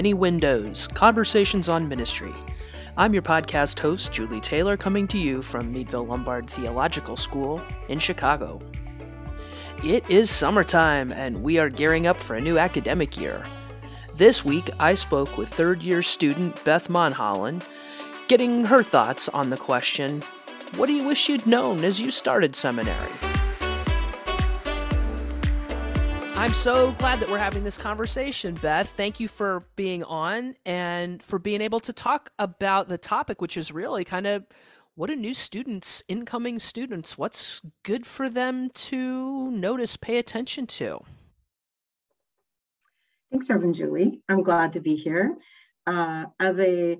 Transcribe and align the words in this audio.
Many 0.00 0.14
Windows 0.14 0.88
Conversations 0.88 1.68
on 1.68 1.86
Ministry. 1.86 2.32
I'm 2.96 3.12
your 3.12 3.20
podcast 3.20 3.78
host, 3.78 4.10
Julie 4.10 4.40
Taylor, 4.40 4.74
coming 4.78 5.06
to 5.08 5.18
you 5.18 5.42
from 5.42 5.70
Meadville 5.70 6.06
Lombard 6.06 6.48
Theological 6.48 7.18
School 7.18 7.60
in 7.90 7.98
Chicago. 7.98 8.62
It 9.84 10.08
is 10.08 10.30
summertime, 10.30 11.12
and 11.12 11.42
we 11.42 11.58
are 11.58 11.68
gearing 11.68 12.06
up 12.06 12.16
for 12.16 12.34
a 12.34 12.40
new 12.40 12.56
academic 12.56 13.18
year. 13.18 13.44
This 14.14 14.42
week, 14.42 14.70
I 14.80 14.94
spoke 14.94 15.36
with 15.36 15.52
third 15.52 15.82
year 15.82 16.00
student 16.00 16.64
Beth 16.64 16.88
Monhollen, 16.88 17.62
getting 18.26 18.64
her 18.64 18.82
thoughts 18.82 19.28
on 19.28 19.50
the 19.50 19.58
question 19.58 20.22
What 20.76 20.86
do 20.86 20.94
you 20.94 21.04
wish 21.04 21.28
you'd 21.28 21.46
known 21.46 21.84
as 21.84 22.00
you 22.00 22.10
started 22.10 22.56
seminary? 22.56 23.29
I'm 26.40 26.54
so 26.54 26.92
glad 26.92 27.20
that 27.20 27.28
we're 27.28 27.36
having 27.36 27.64
this 27.64 27.76
conversation, 27.76 28.54
Beth. 28.54 28.88
Thank 28.88 29.20
you 29.20 29.28
for 29.28 29.66
being 29.76 30.02
on 30.04 30.54
and 30.64 31.22
for 31.22 31.38
being 31.38 31.60
able 31.60 31.80
to 31.80 31.92
talk 31.92 32.30
about 32.38 32.88
the 32.88 32.96
topic, 32.96 33.42
which 33.42 33.58
is 33.58 33.70
really 33.70 34.04
kind 34.04 34.26
of 34.26 34.46
what 34.94 35.08
do 35.08 35.16
new 35.16 35.34
students, 35.34 36.02
incoming 36.08 36.58
students, 36.58 37.18
what's 37.18 37.60
good 37.82 38.06
for 38.06 38.30
them 38.30 38.70
to 38.70 39.50
notice, 39.50 39.98
pay 39.98 40.16
attention 40.16 40.66
to? 40.68 41.00
Thanks, 43.30 43.50
Reverend 43.50 43.74
Julie. 43.74 44.22
I'm 44.26 44.42
glad 44.42 44.72
to 44.72 44.80
be 44.80 44.96
here. 44.96 45.36
Uh, 45.86 46.24
as 46.40 46.58
a 46.58 46.96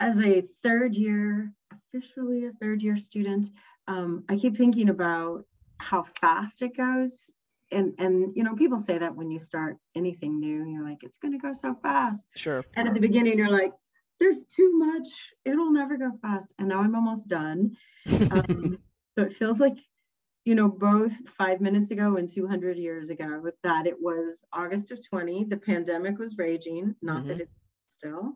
as 0.00 0.22
a 0.22 0.42
third 0.62 0.96
year, 0.96 1.52
officially 1.70 2.46
a 2.46 2.52
third 2.62 2.80
year 2.80 2.96
student, 2.96 3.50
um, 3.86 4.24
I 4.30 4.38
keep 4.38 4.56
thinking 4.56 4.88
about 4.88 5.44
how 5.76 6.06
fast 6.18 6.62
it 6.62 6.74
goes 6.74 7.35
and 7.72 7.94
and 7.98 8.36
you 8.36 8.44
know 8.44 8.54
people 8.54 8.78
say 8.78 8.98
that 8.98 9.14
when 9.14 9.30
you 9.30 9.38
start 9.38 9.76
anything 9.94 10.38
new 10.38 10.64
you're 10.64 10.84
like 10.84 10.98
it's 11.02 11.18
going 11.18 11.32
to 11.32 11.38
go 11.38 11.52
so 11.52 11.74
fast. 11.82 12.24
Sure. 12.36 12.64
And 12.74 12.88
at 12.88 12.94
the 12.94 13.00
beginning 13.00 13.38
you're 13.38 13.50
like 13.50 13.72
there's 14.18 14.46
too 14.46 14.70
much. 14.78 15.08
It'll 15.44 15.70
never 15.70 15.98
go 15.98 16.12
fast. 16.22 16.52
And 16.58 16.68
now 16.68 16.80
i'm 16.80 16.94
almost 16.94 17.28
done. 17.28 17.76
Um, 18.30 18.78
so 19.18 19.24
it 19.24 19.36
feels 19.36 19.60
like 19.60 19.76
you 20.44 20.54
know 20.54 20.68
both 20.68 21.12
five 21.36 21.60
minutes 21.60 21.90
ago 21.90 22.16
and 22.16 22.30
200 22.30 22.76
years 22.76 23.08
ago 23.08 23.40
with 23.42 23.56
that 23.64 23.86
it 23.86 23.96
was 24.00 24.44
august 24.52 24.92
of 24.92 25.04
20 25.04 25.44
the 25.44 25.56
pandemic 25.56 26.18
was 26.18 26.38
raging 26.38 26.94
not 27.02 27.18
mm-hmm. 27.18 27.28
that 27.28 27.40
it's 27.40 27.52
still. 27.88 28.34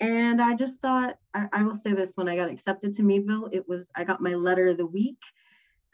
And 0.00 0.42
i 0.42 0.54
just 0.54 0.80
thought 0.80 1.16
I, 1.32 1.48
I 1.52 1.62
will 1.62 1.74
say 1.74 1.94
this 1.94 2.12
when 2.16 2.28
i 2.28 2.36
got 2.36 2.50
accepted 2.50 2.94
to 2.94 3.02
meadville 3.02 3.48
it 3.52 3.66
was 3.66 3.88
i 3.94 4.04
got 4.04 4.20
my 4.20 4.34
letter 4.34 4.68
of 4.68 4.76
the 4.76 4.86
week 4.86 5.18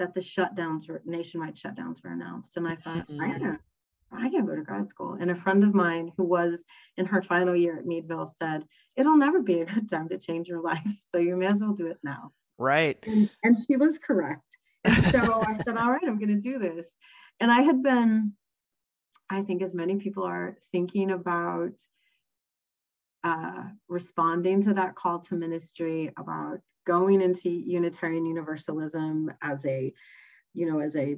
that 0.01 0.15
the 0.15 0.21
shutdowns 0.21 0.89
were 0.89 1.03
nationwide 1.05 1.55
shutdowns 1.55 2.03
were 2.03 2.11
announced. 2.11 2.57
And 2.57 2.67
I 2.67 2.75
thought, 2.75 3.09
mm-hmm. 3.09 3.21
I 3.21 3.39
can 3.39 3.59
I 4.13 4.29
can 4.29 4.45
go 4.45 4.57
to 4.57 4.63
grad 4.63 4.89
school. 4.89 5.17
And 5.21 5.31
a 5.31 5.37
friend 5.37 5.63
of 5.63 5.73
mine 5.73 6.11
who 6.17 6.25
was 6.25 6.65
in 6.97 7.07
her 7.07 7.23
final 7.23 7.55
year 7.55 7.79
at 7.79 7.87
Meadville 7.87 8.27
said, 8.27 8.65
It'll 8.97 9.17
never 9.17 9.41
be 9.41 9.61
a 9.61 9.67
good 9.67 9.89
time 9.89 10.09
to 10.09 10.19
change 10.19 10.49
your 10.49 10.61
life. 10.61 10.81
So 11.11 11.19
you 11.19 11.37
may 11.37 11.47
as 11.47 11.61
well 11.61 11.73
do 11.73 11.87
it 11.87 11.99
now. 12.03 12.33
Right. 12.59 12.99
And, 13.07 13.31
and 13.45 13.57
she 13.57 13.77
was 13.77 13.99
correct. 13.99 14.59
And 14.85 15.05
so 15.07 15.43
I 15.47 15.57
said, 15.65 15.77
All 15.77 15.91
right, 15.91 16.03
I'm 16.07 16.19
going 16.19 16.41
to 16.41 16.41
do 16.41 16.59
this. 16.59 16.97
And 17.39 17.53
I 17.53 17.63
had 17.63 17.83
been, 17.83 18.33
I 19.31 19.43
think, 19.43 19.63
as 19.63 19.75
many 19.75 19.97
people 19.97 20.25
are 20.25 20.57
thinking 20.73 21.13
about 21.13 21.75
uh, 23.23 23.65
responding 23.89 24.63
to 24.65 24.75
that 24.75 24.95
call 24.95 25.21
to 25.21 25.37
ministry, 25.37 26.11
about 26.19 26.61
going 26.91 27.23
into 27.23 27.49
Unitarian 27.49 28.27
Universalism 28.27 29.33
as 29.41 29.65
a, 29.65 29.95
you 30.55 30.67
know, 30.69 30.81
as 30.81 30.97
a 30.97 31.17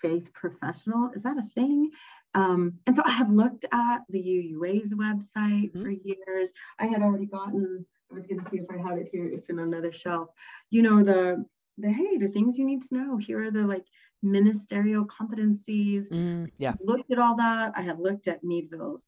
faith 0.00 0.32
professional. 0.32 1.10
Is 1.14 1.22
that 1.24 1.36
a 1.36 1.42
thing? 1.42 1.90
Um, 2.34 2.78
and 2.86 2.96
so 2.96 3.02
I 3.04 3.10
have 3.10 3.30
looked 3.30 3.66
at 3.70 3.98
the 4.08 4.18
UUA's 4.18 4.94
website 4.94 5.72
mm-hmm. 5.72 5.82
for 5.82 5.90
years. 5.90 6.52
I 6.78 6.86
had 6.86 7.02
already 7.02 7.26
gotten, 7.26 7.84
I 8.10 8.14
was 8.14 8.26
going 8.26 8.42
to 8.42 8.50
see 8.50 8.56
if 8.56 8.66
I 8.70 8.78
had 8.78 8.98
it 8.98 9.10
here. 9.12 9.26
It's 9.26 9.50
in 9.50 9.58
another 9.58 9.92
shelf. 9.92 10.30
You 10.70 10.82
know, 10.82 11.02
the, 11.02 11.44
the, 11.76 11.92
hey, 11.92 12.16
the 12.16 12.28
things 12.28 12.56
you 12.56 12.64
need 12.64 12.82
to 12.84 12.94
know. 12.94 13.18
Here 13.18 13.42
are 13.44 13.50
the 13.50 13.66
like 13.66 13.84
ministerial 14.22 15.04
competencies. 15.04 16.08
Mm, 16.10 16.50
yeah. 16.56 16.74
Looked 16.80 17.12
at 17.12 17.18
all 17.18 17.36
that. 17.36 17.74
I 17.76 17.82
had 17.82 18.00
looked 18.00 18.26
at 18.26 18.42
Meadville's 18.42 19.04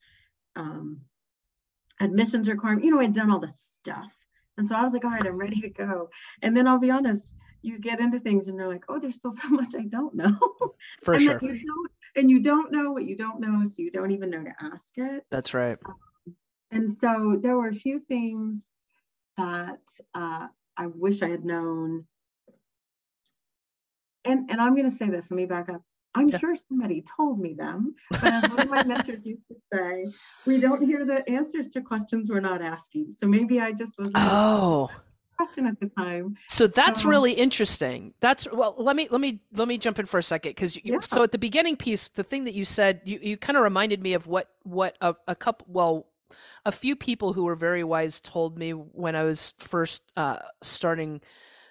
um, 0.57 1.01
admissions 2.01 2.51
requirement. 2.51 2.85
You 2.85 2.91
know, 2.91 3.01
I'd 3.01 3.15
done 3.15 3.31
all 3.31 3.41
the 3.41 3.49
stuff. 3.49 4.13
And 4.59 4.67
so 4.67 4.75
I 4.75 4.83
was 4.83 4.93
like, 4.93 5.05
all 5.05 5.13
right, 5.13 5.27
I'm 5.27 5.39
ready 5.39 5.61
to 5.61 5.71
go. 5.71 6.11
And 6.43 6.55
then 6.55 6.67
I'll 6.67 6.81
be 6.81 6.91
honest, 6.91 7.33
you 7.63 7.79
get 7.79 8.01
into 8.01 8.19
things 8.19 8.49
and 8.49 8.59
you're 8.59 8.69
like, 8.69 8.85
oh, 8.89 8.99
there's 8.99 9.15
still 9.15 9.31
so 9.43 9.49
much 9.49 9.75
I 9.79 9.85
don't 9.85 10.15
know. 10.15 10.37
For 11.03 11.15
and 11.15 11.23
sure. 11.23 11.39
You 11.41 11.65
don't, 11.65 11.91
and 12.17 12.31
you 12.31 12.43
don't 12.43 12.73
know 12.73 12.91
what 12.91 13.05
you 13.05 13.17
don't 13.17 13.41
know, 13.41 13.65
so 13.65 13.83
you 13.83 13.91
don't 13.91 14.11
even 14.11 14.31
know 14.31 14.43
to 14.43 14.53
ask 14.61 14.93
it. 14.97 15.25
That's 15.31 15.55
right. 15.55 15.79
Um, 15.87 15.95
and 16.71 16.99
so 16.99 17.39
there 17.41 17.57
were 17.57 17.69
a 17.69 17.75
few 17.75 17.99
things 17.99 18.69
that 19.37 19.81
uh, 20.15 20.49
I 20.77 20.87
wish 20.87 21.23
I 21.23 21.29
had 21.29 21.45
known. 21.45 22.05
And 24.25 24.51
and 24.51 24.61
I'm 24.61 24.75
going 24.75 24.91
to 24.91 24.95
say 24.95 25.09
this. 25.09 25.31
Let 25.31 25.37
me 25.37 25.47
back 25.47 25.71
up. 25.71 25.83
I'm 26.15 26.29
yeah. 26.29 26.39
sure 26.39 26.55
somebody 26.55 27.05
told 27.17 27.39
me 27.39 27.55
them, 27.55 27.95
but 28.11 28.25
as 28.25 28.51
one 28.51 28.61
of 28.61 28.71
my 28.71 28.83
mentors 28.85 29.27
used 29.27 29.47
to 29.49 29.57
say, 29.73 30.07
we 30.47 30.59
don't 30.59 30.83
hear 30.83 31.05
the 31.05 31.29
answers 31.29 31.69
to 31.69 31.81
questions 31.81 32.29
we're 32.31 32.41
not 32.41 32.63
asking. 32.63 33.15
So 33.17 33.27
maybe 33.27 33.61
I 33.61 33.73
just 33.73 33.99
was 33.99 34.11
oh 34.15 34.91
question 35.39 35.67
at 35.67 35.81
the 35.81 35.89
time. 35.89 36.37
So 36.49 36.67
that's 36.67 37.05
um, 37.05 37.11
really 37.11 37.33
interesting. 37.33 38.13
That's 38.21 38.51
well. 38.53 38.75
Let 38.77 38.97
me 38.97 39.09
let 39.11 39.21
me 39.21 39.41
let 39.55 39.69
me 39.69 39.79
jump 39.79 39.99
in 39.99 40.07
for 40.07 40.19
a 40.19 40.23
second 40.23 40.51
because 40.51 40.77
yeah. 40.85 40.99
so 41.01 41.23
at 41.23 41.33
the 41.33 41.39
beginning 41.39 41.77
piece, 41.77 42.09
the 42.09 42.25
thing 42.25 42.45
that 42.45 42.55
you 42.55 42.65
said, 42.65 43.01
you 43.05 43.19
you 43.23 43.37
kind 43.37 43.57
of 43.57 43.63
reminded 43.63 44.03
me 44.03 44.15
of 44.15 44.27
what 44.27 44.51
what 44.65 44.97
a, 45.01 45.15
a 45.27 45.35
couple 45.35 45.67
well 45.71 46.07
a 46.67 46.73
few 46.73 46.95
people 46.95 47.33
who 47.33 47.45
were 47.45 47.55
very 47.55 47.85
wise 47.85 48.21
told 48.21 48.59
me 48.59 48.73
when 48.73 49.17
I 49.17 49.23
was 49.23 49.55
first 49.59 50.03
uh, 50.17 50.39
starting 50.63 51.23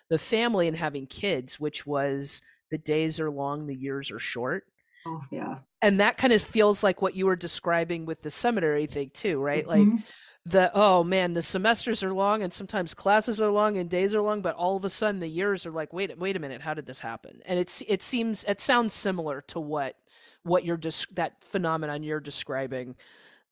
the 0.09 0.17
family 0.17 0.67
and 0.67 0.77
having 0.77 1.05
kids, 1.05 1.59
which 1.59 1.85
was 1.85 2.41
the 2.69 2.78
days 2.78 3.19
are 3.19 3.31
long, 3.31 3.67
the 3.67 3.75
years 3.75 4.11
are 4.11 4.19
short. 4.19 4.66
Oh, 5.05 5.22
yeah. 5.31 5.59
And 5.81 6.00
that 6.00 6.17
kind 6.17 6.33
of 6.33 6.41
feels 6.41 6.83
like 6.83 7.01
what 7.01 7.16
you 7.16 7.25
were 7.25 7.35
describing 7.35 8.05
with 8.05 8.22
the 8.22 8.29
seminary 8.29 8.88
thing 8.88 9.11
too, 9.13 9.39
right? 9.39 9.66
Mm-hmm. 9.66 9.91
Like 9.95 10.03
the 10.45 10.72
oh 10.73 11.03
man, 11.03 11.33
the 11.33 11.41
semesters 11.41 12.03
are 12.03 12.13
long 12.13 12.41
and 12.41 12.53
sometimes 12.53 12.94
classes 12.94 13.41
are 13.41 13.50
long 13.50 13.78
and 13.78 13.89
days 13.89 14.16
are 14.16 14.22
long, 14.22 14.41
but 14.41 14.55
all 14.55 14.78
of 14.78 14.85
a 14.85 14.89
sudden 14.89 15.19
the 15.19 15.28
years 15.28 15.66
are 15.66 15.72
like, 15.72 15.91
wait, 15.91 16.17
wait 16.17 16.38
a 16.38 16.39
minute, 16.39 16.61
how 16.61 16.73
did 16.73 16.85
this 16.85 17.00
happen? 17.00 17.41
And 17.45 17.59
it's 17.59 17.83
it 17.88 18.01
seems 18.01 18.44
it 18.45 18.61
sounds 18.61 18.94
similar 18.94 19.41
to 19.47 19.59
what 19.59 19.95
what 20.44 20.63
you're 20.63 20.78
just 20.78 21.13
that 21.16 21.44
phenomenon 21.44 22.03
you're 22.03 22.22
describing. 22.22 22.95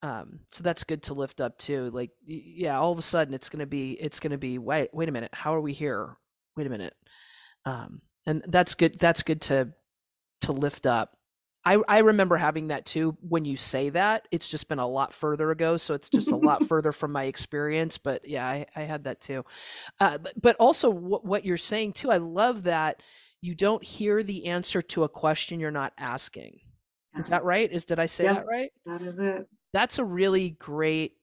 Um, 0.02 0.40
so 0.52 0.64
that's 0.64 0.84
good 0.86 1.04
to 1.04 1.14
lift 1.14 1.42
up 1.42 1.58
too. 1.58 1.90
Like, 1.92 2.12
yeah, 2.26 2.80
all 2.80 2.94
of 2.94 3.00
a 3.00 3.04
sudden 3.04 3.34
it's 3.34 3.50
gonna 3.50 3.66
be 3.66 3.92
it's 3.94 4.22
gonna 4.22 4.38
be 4.38 4.58
wait 4.58 4.90
wait 4.94 5.10
a 5.10 5.12
minute, 5.12 5.32
how 5.34 5.54
are 5.54 5.62
we 5.62 5.74
here? 5.74 6.16
Wait 6.56 6.68
a 6.68 6.70
minute. 6.70 6.96
Um, 7.66 8.02
and 8.26 8.44
that's 8.48 8.74
good 8.74 8.98
that's 9.00 9.24
good 9.24 9.42
to 9.42 9.70
to 10.42 10.52
lift 10.52 10.86
up. 10.86 11.18
I, 11.68 11.80
I 11.88 11.98
remember 12.00 12.38
having 12.38 12.68
that 12.68 12.86
too 12.86 13.18
when 13.22 13.44
you 13.44 13.58
say 13.58 13.90
that 13.90 14.28
it's 14.32 14.52
just 14.52 14.70
been 14.70 14.78
a 14.78 14.88
lot 14.88 15.14
further 15.14 15.50
ago 15.50 15.78
so 15.78 15.96
it's 15.96 16.12
just 16.12 16.32
a 16.32 16.36
lot 16.36 16.64
further 16.68 16.92
from 16.92 17.12
my 17.12 17.24
experience 17.24 17.98
but 17.98 18.28
yeah 18.28 18.46
i, 18.46 18.68
I 18.76 18.82
had 18.82 19.06
that 19.06 19.20
too. 19.20 19.44
Uh, 20.00 20.20
but, 20.20 20.40
but 20.40 20.56
also 20.58 20.92
what, 20.92 21.26
what 21.26 21.44
you're 21.44 21.58
saying 21.58 21.94
too 21.94 22.12
i 22.12 22.18
love 22.18 22.64
that 22.64 23.02
you 23.46 23.54
don't 23.54 23.84
hear 23.84 24.24
the 24.24 24.48
answer 24.48 24.82
to 24.82 25.04
a 25.04 25.10
question 25.10 25.60
you're 25.60 25.70
not 25.70 25.94
asking. 25.98 26.62
Is 27.16 27.30
that 27.30 27.44
right? 27.46 27.72
Is 27.72 27.86
did 27.86 28.00
i 28.00 28.08
say 28.08 28.26
that 28.26 28.46
right? 28.46 28.72
That 28.86 29.02
is 29.02 29.20
it. 29.20 29.48
That's 29.72 30.00
a 30.00 30.04
really 30.04 30.50
great 30.50 31.14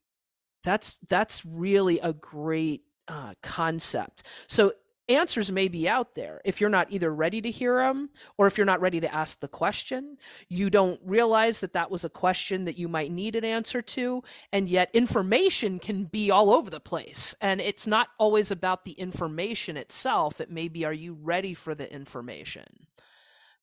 that's 0.64 0.98
that's 1.08 1.44
really 1.44 1.98
a 1.98 2.12
great 2.12 2.82
uh, 3.08 3.34
concept. 3.42 4.26
So 4.46 4.72
answers 5.16 5.52
may 5.52 5.68
be 5.68 5.88
out 5.88 6.14
there. 6.14 6.40
If 6.44 6.60
you're 6.60 6.70
not 6.70 6.90
either 6.90 7.12
ready 7.12 7.40
to 7.40 7.50
hear 7.50 7.78
them 7.78 8.10
or 8.36 8.46
if 8.46 8.56
you're 8.56 8.64
not 8.64 8.80
ready 8.80 9.00
to 9.00 9.14
ask 9.14 9.40
the 9.40 9.48
question 9.48 10.16
you 10.48 10.70
don't 10.70 11.00
realize 11.04 11.60
that 11.60 11.72
that 11.72 11.90
was 11.90 12.04
a 12.04 12.10
question 12.10 12.64
that 12.64 12.78
you 12.78 12.88
might 12.88 13.10
need 13.10 13.36
an 13.36 13.44
answer 13.44 13.82
to 13.82 14.22
and 14.52 14.68
yet 14.68 14.90
information 14.92 15.78
can 15.78 16.04
be 16.04 16.30
all 16.30 16.50
over 16.50 16.70
the 16.70 16.80
place. 16.80 17.34
And 17.40 17.60
it's 17.60 17.86
not 17.86 18.08
always 18.18 18.50
about 18.50 18.84
the 18.84 18.92
information 18.92 19.76
itself. 19.76 20.40
It 20.40 20.50
may 20.50 20.68
be 20.68 20.84
are 20.84 20.92
you 20.92 21.14
ready 21.14 21.54
for 21.54 21.74
the 21.74 21.92
information? 21.92 22.86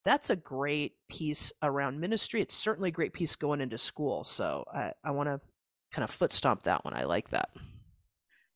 That's 0.04 0.30
a 0.30 0.36
great 0.36 0.94
piece 1.10 1.52
around 1.62 2.00
ministry. 2.00 2.42
It's 2.42 2.56
certainly 2.56 2.90
a 2.90 2.94
great 2.94 3.14
piece 3.14 3.36
going 3.36 3.62
into 3.62 3.78
school. 3.78 4.24
So 4.24 4.66
i, 4.74 4.94
I 5.04 5.12
want 5.12 5.28
to 5.28 5.42
kind 5.94 6.04
of 6.04 6.10
foot 6.10 6.34
stomp 6.34 6.64
that 6.64 6.86
one. 6.86 6.94
I 6.94 7.04
like 7.04 7.30
that. 7.30 7.50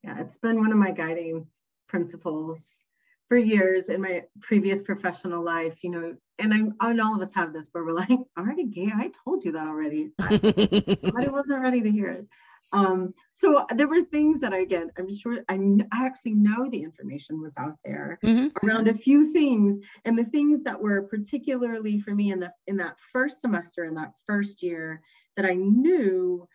Yeah 0.04 0.20
it's 0.20 0.38
been 0.38 0.60
one 0.60 0.72
of 0.72 0.78
my 0.78 0.92
guiding 0.92 1.48
principles 1.88 2.84
for 3.28 3.38
years 3.38 3.90
in 3.90 4.02
my 4.02 4.24
previous 4.42 4.82
professional 4.82 5.44
life, 5.44 5.84
you 5.84 5.90
know, 5.90 6.16
and 6.40 6.54
I'm 6.54 6.74
and 6.82 7.02
all 7.02 7.16
of 7.16 7.22
us 7.22 7.34
have 7.34 7.54
this 7.54 7.70
where 7.72 7.84
we're 7.84 7.94
like, 8.08 8.20
already 8.38 8.66
gay, 8.66 8.92
I 8.94 9.12
told 9.24 9.44
you 9.44 9.54
that 9.54 9.68
already. 9.68 10.12
But 10.20 11.28
I 11.28 11.30
wasn't 11.30 11.62
ready 11.62 11.82
to 11.82 11.92
hear 11.92 12.10
it. 12.10 12.28
Um, 12.74 13.14
so 13.34 13.66
there 13.76 13.88
were 13.88 14.02
things 14.02 14.40
that 14.40 14.52
I 14.52 14.58
again, 14.60 14.90
I'm 14.98 15.16
sure 15.16 15.40
I, 15.48 15.56
I 15.92 16.06
actually 16.06 16.34
know 16.34 16.70
the 16.70 16.82
information 16.82 17.40
was 17.40 17.54
out 17.58 17.78
there 17.86 18.18
mm-hmm. 18.24 18.48
around 18.66 18.88
a 18.88 18.94
few 18.94 19.32
things, 19.32 19.80
and 20.06 20.18
the 20.18 20.26
things 20.26 20.64
that 20.64 20.82
were 20.82 21.04
particularly 21.04 22.00
for 22.00 22.16
me 22.16 22.32
in 22.32 22.40
the 22.40 22.52
in 22.68 22.78
that 22.78 22.98
first 23.12 23.42
semester 23.42 23.86
in 23.86 23.94
that 23.96 24.14
first 24.26 24.64
year 24.64 25.02
that 25.38 25.46
I 25.46 25.54
knew, 25.54 26.48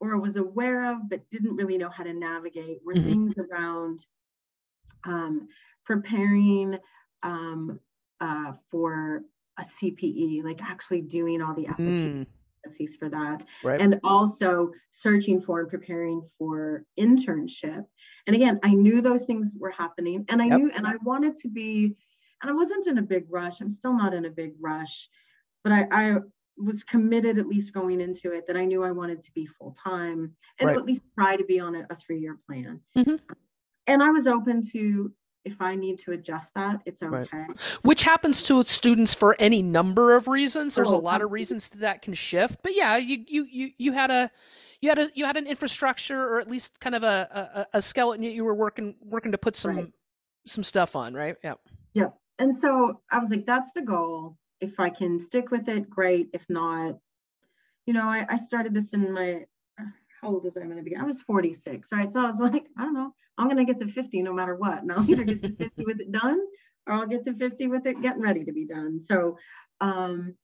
or 0.00 0.18
was 0.18 0.36
aware 0.36 0.92
of, 0.92 1.08
but 1.08 1.28
didn't 1.30 1.56
really 1.56 1.78
know 1.78 1.90
how 1.90 2.04
to 2.04 2.12
navigate 2.12 2.78
were 2.84 2.94
mm-hmm. 2.94 3.08
things 3.08 3.34
around 3.38 3.98
um, 5.04 5.48
preparing 5.84 6.78
um, 7.22 7.78
uh, 8.20 8.52
for 8.70 9.22
a 9.58 9.62
CPE, 9.62 10.42
like 10.42 10.62
actually 10.62 11.02
doing 11.02 11.42
all 11.42 11.54
the 11.54 11.66
applications. 11.66 12.26
Mm 12.26 12.30
for 12.96 13.08
that 13.08 13.44
right. 13.64 13.80
and 13.80 13.98
also 14.04 14.70
searching 14.90 15.40
for 15.40 15.60
and 15.60 15.68
preparing 15.68 16.22
for 16.38 16.84
internship 16.98 17.84
and 18.26 18.36
again 18.36 18.58
i 18.62 18.74
knew 18.74 19.00
those 19.00 19.24
things 19.24 19.54
were 19.58 19.70
happening 19.70 20.24
and 20.28 20.42
i 20.42 20.46
yep. 20.46 20.58
knew 20.58 20.70
and 20.74 20.86
i 20.86 20.92
wanted 21.02 21.36
to 21.36 21.48
be 21.48 21.96
and 22.42 22.50
i 22.50 22.52
wasn't 22.52 22.86
in 22.86 22.98
a 22.98 23.02
big 23.02 23.24
rush 23.30 23.60
i'm 23.60 23.70
still 23.70 23.96
not 23.96 24.12
in 24.12 24.26
a 24.26 24.30
big 24.30 24.52
rush 24.60 25.08
but 25.64 25.72
i 25.72 25.86
i 25.90 26.16
was 26.62 26.84
committed 26.84 27.38
at 27.38 27.46
least 27.46 27.72
going 27.72 28.00
into 28.00 28.32
it 28.32 28.46
that 28.46 28.56
i 28.56 28.64
knew 28.64 28.82
i 28.82 28.90
wanted 28.90 29.22
to 29.22 29.32
be 29.32 29.46
full 29.46 29.76
time 29.82 30.34
and 30.58 30.68
right. 30.68 30.76
at 30.76 30.84
least 30.84 31.02
try 31.18 31.36
to 31.36 31.44
be 31.44 31.60
on 31.60 31.74
a, 31.74 31.86
a 31.90 31.94
three 31.94 32.18
year 32.18 32.38
plan 32.46 32.80
mm-hmm. 32.96 33.16
and 33.86 34.02
i 34.02 34.10
was 34.10 34.26
open 34.26 34.62
to 34.62 35.12
if 35.44 35.60
I 35.60 35.74
need 35.74 35.98
to 36.00 36.12
adjust 36.12 36.54
that, 36.54 36.82
it's 36.84 37.02
okay. 37.02 37.26
Right. 37.32 37.60
Which 37.82 38.04
happens 38.04 38.42
to 38.44 38.62
students 38.64 39.14
for 39.14 39.36
any 39.38 39.62
number 39.62 40.14
of 40.14 40.28
reasons. 40.28 40.74
There's 40.74 40.92
oh, 40.92 40.96
a 40.96 41.00
lot 41.00 41.22
of 41.22 41.32
reasons 41.32 41.70
that, 41.70 41.80
that 41.80 42.02
can 42.02 42.14
shift. 42.14 42.60
But 42.62 42.72
yeah, 42.74 42.96
you 42.96 43.24
you 43.26 43.46
you 43.50 43.70
you 43.78 43.92
had 43.92 44.10
a 44.10 44.30
you 44.80 44.88
had 44.88 44.98
a 44.98 45.10
you 45.14 45.24
had 45.24 45.36
an 45.36 45.46
infrastructure 45.46 46.20
or 46.20 46.40
at 46.40 46.50
least 46.50 46.80
kind 46.80 46.94
of 46.94 47.02
a 47.02 47.66
a, 47.72 47.78
a 47.78 47.82
skeleton 47.82 48.24
you 48.24 48.44
were 48.44 48.54
working 48.54 48.96
working 49.00 49.32
to 49.32 49.38
put 49.38 49.56
some 49.56 49.76
right. 49.76 49.92
some 50.46 50.64
stuff 50.64 50.94
on, 50.94 51.14
right? 51.14 51.36
Yeah. 51.42 51.54
Yeah. 51.94 52.08
And 52.38 52.56
so 52.56 53.00
I 53.10 53.18
was 53.18 53.30
like, 53.30 53.46
that's 53.46 53.72
the 53.72 53.82
goal. 53.82 54.36
If 54.60 54.78
I 54.78 54.90
can 54.90 55.18
stick 55.18 55.50
with 55.50 55.68
it, 55.68 55.88
great. 55.88 56.30
If 56.32 56.44
not, 56.48 56.98
you 57.86 57.94
know, 57.94 58.08
I, 58.08 58.26
I 58.28 58.36
started 58.36 58.74
this 58.74 58.92
in 58.92 59.12
my 59.12 59.44
how 60.20 60.28
old 60.28 60.44
was 60.44 60.56
I 60.56 60.60
going 60.64 60.76
to 60.76 60.82
be? 60.82 60.96
I 60.96 61.04
was 61.04 61.20
46, 61.22 61.90
right? 61.92 62.12
So 62.12 62.20
I 62.20 62.26
was 62.26 62.40
like, 62.40 62.66
I 62.78 62.82
don't 62.82 62.94
know, 62.94 63.14
I'm 63.38 63.46
going 63.46 63.56
to 63.56 63.64
get 63.64 63.78
to 63.78 63.88
50 63.88 64.22
no 64.22 64.32
matter 64.32 64.54
what. 64.54 64.82
And 64.82 64.92
I'll 64.92 65.08
either 65.10 65.24
get 65.24 65.42
to 65.42 65.48
50 65.50 65.84
with 65.84 66.00
it 66.00 66.12
done 66.12 66.40
or 66.86 66.94
I'll 66.94 67.06
get 67.06 67.24
to 67.24 67.34
50 67.34 67.66
with 67.68 67.86
it 67.86 68.02
getting 68.02 68.22
ready 68.22 68.44
to 68.44 68.52
be 68.52 68.66
done. 68.66 69.00
So, 69.06 69.38
um, 69.80 70.34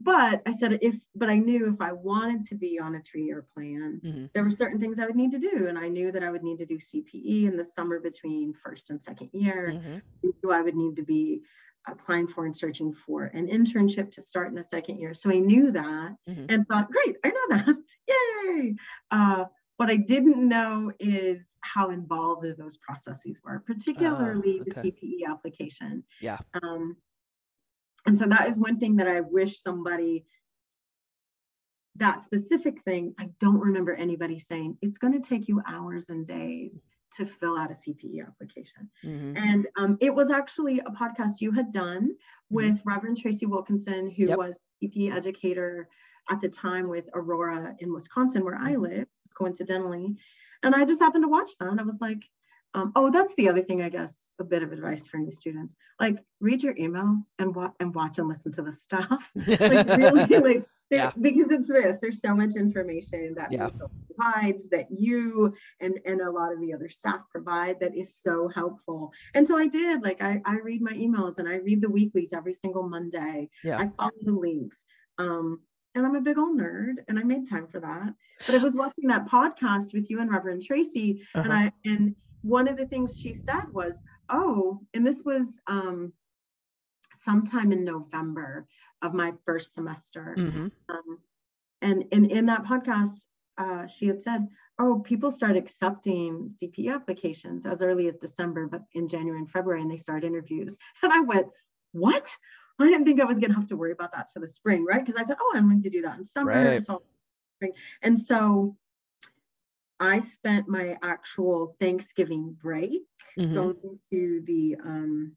but 0.00 0.42
I 0.46 0.52
said, 0.52 0.78
if, 0.82 0.94
but 1.14 1.30
I 1.30 1.38
knew 1.38 1.72
if 1.72 1.80
I 1.80 1.92
wanted 1.92 2.44
to 2.46 2.54
be 2.54 2.78
on 2.78 2.94
a 2.94 3.00
three 3.00 3.24
year 3.24 3.46
plan, 3.54 4.00
mm-hmm. 4.04 4.26
there 4.34 4.44
were 4.44 4.50
certain 4.50 4.78
things 4.78 4.98
I 4.98 5.06
would 5.06 5.16
need 5.16 5.32
to 5.32 5.38
do. 5.38 5.66
And 5.68 5.78
I 5.78 5.88
knew 5.88 6.12
that 6.12 6.22
I 6.22 6.30
would 6.30 6.42
need 6.42 6.58
to 6.58 6.66
do 6.66 6.78
CPE 6.78 7.46
in 7.46 7.56
the 7.56 7.64
summer 7.64 7.98
between 7.98 8.54
first 8.62 8.90
and 8.90 9.02
second 9.02 9.30
year. 9.32 9.72
Mm-hmm. 9.74 10.50
I 10.52 10.62
would 10.62 10.76
need 10.76 10.96
to 10.96 11.02
be 11.02 11.40
applying 11.88 12.26
for 12.26 12.44
and 12.46 12.56
searching 12.56 12.92
for 12.92 13.24
an 13.24 13.48
internship 13.48 14.10
to 14.12 14.22
start 14.22 14.48
in 14.48 14.54
the 14.54 14.64
second 14.64 14.98
year. 14.98 15.14
So 15.14 15.30
I 15.30 15.38
knew 15.38 15.70
that 15.72 16.16
mm-hmm. 16.28 16.46
and 16.48 16.66
thought, 16.68 16.90
great, 16.90 17.16
I 17.24 17.28
know 17.28 17.56
that. 17.56 17.76
Yay. 18.08 18.74
Uh, 19.10 19.44
what 19.76 19.90
I 19.90 19.96
didn't 19.96 20.48
know 20.48 20.90
is 20.98 21.42
how 21.60 21.90
involved 21.90 22.46
those 22.56 22.78
processes 22.78 23.38
were, 23.44 23.62
particularly 23.66 24.60
uh, 24.60 24.62
okay. 24.62 24.90
the 24.90 24.92
CPE 24.92 25.30
application. 25.30 26.02
Yeah. 26.20 26.38
Um, 26.62 26.96
and 28.06 28.16
so 28.16 28.24
that 28.26 28.48
is 28.48 28.58
one 28.58 28.78
thing 28.78 28.96
that 28.96 29.08
I 29.08 29.20
wish 29.20 29.60
somebody, 29.60 30.24
that 31.96 32.24
specific 32.24 32.82
thing, 32.84 33.14
I 33.18 33.30
don't 33.40 33.60
remember 33.60 33.94
anybody 33.94 34.38
saying, 34.38 34.78
it's 34.80 34.98
going 34.98 35.20
to 35.20 35.28
take 35.28 35.48
you 35.48 35.60
hours 35.66 36.08
and 36.08 36.26
days 36.26 36.84
to 37.16 37.26
fill 37.26 37.56
out 37.56 37.70
a 37.70 37.74
CPE 37.74 38.26
application. 38.26 38.90
Mm-hmm. 39.04 39.36
And 39.36 39.66
um, 39.76 39.98
it 40.00 40.14
was 40.14 40.30
actually 40.30 40.80
a 40.80 40.90
podcast 40.90 41.40
you 41.40 41.50
had 41.50 41.72
done 41.72 42.10
with 42.50 42.78
mm-hmm. 42.78 42.88
Reverend 42.88 43.18
Tracy 43.18 43.46
Wilkinson, 43.46 44.10
who 44.10 44.26
yep. 44.26 44.38
was 44.38 44.58
CPE 44.82 45.14
educator 45.14 45.88
at 46.30 46.40
the 46.40 46.48
time 46.48 46.88
with 46.88 47.08
Aurora 47.14 47.74
in 47.78 47.92
Wisconsin, 47.92 48.44
where 48.44 48.56
I 48.56 48.72
mm-hmm. 48.72 48.82
live, 48.82 49.06
coincidentally. 49.36 50.16
And 50.62 50.74
I 50.74 50.84
just 50.84 51.00
happened 51.00 51.24
to 51.24 51.28
watch 51.28 51.50
that. 51.60 51.68
And 51.68 51.80
I 51.80 51.84
was 51.84 51.98
like, 52.00 52.24
um, 52.74 52.92
oh, 52.94 53.10
that's 53.10 53.34
the 53.36 53.48
other 53.48 53.62
thing, 53.62 53.80
I 53.80 53.88
guess, 53.88 54.32
a 54.38 54.44
bit 54.44 54.62
of 54.62 54.70
advice 54.72 55.08
for 55.08 55.16
new 55.16 55.32
students. 55.32 55.74
Like, 55.98 56.18
read 56.40 56.62
your 56.62 56.74
email 56.76 57.16
and, 57.38 57.54
wa- 57.54 57.72
and 57.80 57.94
watch 57.94 58.18
and 58.18 58.28
listen 58.28 58.52
to 58.52 58.62
the 58.62 58.72
stuff. 58.72 59.30
like, 59.46 59.60
really, 59.96 60.24
like, 60.40 60.66
yeah. 60.90 61.12
because 61.20 61.50
it's 61.50 61.68
this 61.68 61.96
there's 62.00 62.20
so 62.20 62.34
much 62.34 62.54
information 62.56 63.34
that 63.36 63.52
yeah. 63.52 63.68
provides 64.14 64.68
that 64.68 64.86
you 64.90 65.54
and 65.80 65.98
and 66.04 66.20
a 66.20 66.30
lot 66.30 66.52
of 66.52 66.60
the 66.60 66.72
other 66.72 66.88
staff 66.88 67.20
provide 67.30 67.78
that 67.80 67.96
is 67.96 68.14
so 68.14 68.48
helpful 68.54 69.12
and 69.34 69.46
so 69.46 69.56
i 69.56 69.66
did 69.66 70.02
like 70.02 70.22
i, 70.22 70.40
I 70.44 70.58
read 70.58 70.80
my 70.82 70.92
emails 70.92 71.38
and 71.38 71.48
i 71.48 71.56
read 71.56 71.80
the 71.80 71.90
weeklies 71.90 72.32
every 72.32 72.54
single 72.54 72.88
monday 72.88 73.48
yeah. 73.64 73.78
i 73.78 73.90
follow 73.96 74.12
the 74.22 74.32
links 74.32 74.84
um, 75.18 75.60
and 75.94 76.04
I'm 76.04 76.14
a 76.14 76.20
big 76.20 76.36
old 76.36 76.58
nerd 76.58 76.96
and 77.08 77.18
I 77.18 77.22
made 77.22 77.48
time 77.48 77.66
for 77.66 77.80
that. 77.80 78.12
But 78.44 78.54
I 78.54 78.58
was 78.58 78.76
watching 78.76 79.08
that 79.08 79.26
podcast 79.26 79.94
with 79.94 80.10
you 80.10 80.20
and 80.20 80.30
Reverend 80.30 80.62
Tracy 80.62 81.26
uh-huh. 81.34 81.44
and 81.44 81.52
I 81.52 81.72
and 81.86 82.14
one 82.42 82.68
of 82.68 82.76
the 82.76 82.86
things 82.86 83.18
she 83.18 83.32
said 83.32 83.64
was, 83.72 83.98
"Oh, 84.28 84.80
and 84.94 85.06
this 85.06 85.22
was 85.24 85.58
um 85.66 86.12
sometime 87.26 87.72
in 87.72 87.84
November 87.84 88.66
of 89.02 89.12
my 89.12 89.32
first 89.44 89.74
semester. 89.74 90.34
Mm-hmm. 90.38 90.68
Um, 90.88 91.18
and, 91.82 92.04
and 92.12 92.30
in 92.30 92.46
that 92.46 92.64
podcast, 92.64 93.24
uh, 93.58 93.86
she 93.88 94.06
had 94.06 94.22
said, 94.22 94.46
oh, 94.78 95.00
people 95.00 95.32
start 95.32 95.56
accepting 95.56 96.54
CPE 96.62 96.94
applications 96.94 97.66
as 97.66 97.82
early 97.82 98.06
as 98.06 98.16
December, 98.16 98.68
but 98.68 98.82
in 98.92 99.08
January 99.08 99.40
and 99.40 99.50
February, 99.50 99.82
and 99.82 99.90
they 99.90 99.96
start 99.96 100.24
interviews. 100.24 100.78
And 101.02 101.12
I 101.12 101.20
went, 101.20 101.48
what? 101.92 102.30
I 102.78 102.88
didn't 102.88 103.06
think 103.06 103.20
I 103.20 103.24
was 103.24 103.38
going 103.38 103.50
to 103.50 103.56
have 103.56 103.68
to 103.68 103.76
worry 103.76 103.92
about 103.92 104.12
that 104.14 104.28
to 104.34 104.38
the 104.38 104.46
spring, 104.46 104.84
right? 104.84 105.04
Because 105.04 105.20
I 105.20 105.24
thought, 105.24 105.38
oh, 105.40 105.52
I'm 105.56 105.68
going 105.68 105.82
to 105.82 105.90
do 105.90 106.02
that 106.02 106.18
in 106.18 106.24
summer. 106.24 106.70
Right. 106.70 106.80
So, 106.80 107.02
spring. 107.56 107.72
And 108.02 108.18
so 108.18 108.76
I 109.98 110.20
spent 110.20 110.68
my 110.68 110.96
actual 111.02 111.74
Thanksgiving 111.80 112.56
break 112.62 113.02
mm-hmm. 113.38 113.54
going 113.54 113.98
to 114.12 114.42
the 114.46 114.76
um, 114.84 115.36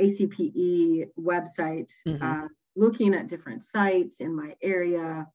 ACPE 0.00 1.08
website, 1.18 1.92
mm-hmm. 2.06 2.22
uh, 2.22 2.48
looking 2.76 3.14
at 3.14 3.28
different 3.28 3.62
sites 3.62 4.20
in 4.20 4.34
my 4.34 4.54
area, 4.62 5.26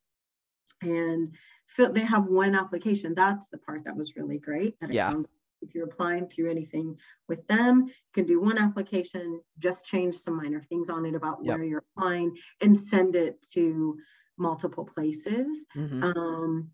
and 0.82 1.30
they 1.78 2.02
have 2.02 2.26
one 2.26 2.56
application. 2.56 3.14
That's 3.16 3.48
the 3.48 3.58
part 3.58 3.84
that 3.86 3.96
was 3.96 4.16
really 4.16 4.38
great. 4.38 4.80
That 4.80 4.94
yeah. 4.94 5.14
if 5.62 5.74
you're 5.74 5.86
applying 5.86 6.28
through 6.28 6.50
anything 6.52 6.98
with 7.28 7.46
them, 7.48 7.86
you 7.86 8.12
can 8.14 8.26
do 8.26 8.42
one 8.42 8.58
application, 8.58 9.42
just 9.58 9.86
change 9.86 10.16
some 10.16 10.38
minor 10.38 10.62
things 10.62 10.90
on 10.90 11.06
it 11.06 11.16
about 11.16 11.40
yep. 11.44 11.58
where 11.58 11.66
you're 11.66 11.86
applying, 11.98 12.36
and 12.62 12.78
send 12.78 13.16
it 13.16 13.44
to 13.54 13.98
multiple 14.38 14.86
places. 14.86 15.48
Mm-hmm. 15.76 16.04
Um, 16.04 16.70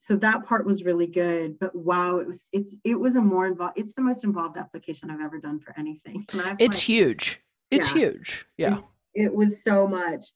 so 0.00 0.16
that 0.16 0.44
part 0.44 0.64
was 0.66 0.82
really 0.82 1.06
good 1.06 1.58
but 1.58 1.74
wow 1.76 2.16
it 2.16 2.26
was 2.26 2.48
it's 2.52 2.76
it 2.84 2.98
was 2.98 3.16
a 3.16 3.20
more 3.20 3.46
involved 3.46 3.78
it's 3.78 3.92
the 3.94 4.02
most 4.02 4.24
involved 4.24 4.56
application 4.56 5.10
i've 5.10 5.20
ever 5.20 5.38
done 5.38 5.60
for 5.60 5.74
anything. 5.78 6.26
It's 6.58 6.58
like, 6.58 6.74
huge. 6.74 7.40
It's 7.70 7.94
yeah, 7.94 8.00
huge. 8.00 8.46
Yeah. 8.56 8.80
It 9.14 9.32
was 9.32 9.62
so 9.62 9.86
much. 9.86 10.26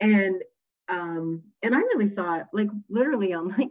And 0.00 0.42
um 0.88 1.42
and 1.62 1.74
i 1.74 1.78
really 1.78 2.08
thought 2.08 2.46
like 2.52 2.68
literally 2.90 3.32
on 3.32 3.48
like 3.48 3.70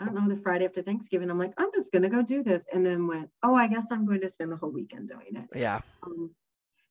i 0.00 0.04
don't 0.04 0.14
know 0.14 0.28
the 0.28 0.42
friday 0.42 0.64
after 0.64 0.82
thanksgiving 0.82 1.30
i'm 1.30 1.38
like 1.38 1.52
i'm 1.56 1.70
just 1.72 1.92
gonna 1.92 2.08
go 2.08 2.20
do 2.20 2.42
this 2.42 2.64
and 2.72 2.84
then 2.84 3.06
went 3.06 3.30
oh 3.44 3.54
i 3.54 3.68
guess 3.68 3.86
i'm 3.92 4.04
going 4.04 4.20
to 4.20 4.28
spend 4.28 4.50
the 4.50 4.56
whole 4.56 4.72
weekend 4.72 5.08
doing 5.08 5.36
it. 5.36 5.48
Yeah. 5.56 5.78
Um, 6.02 6.30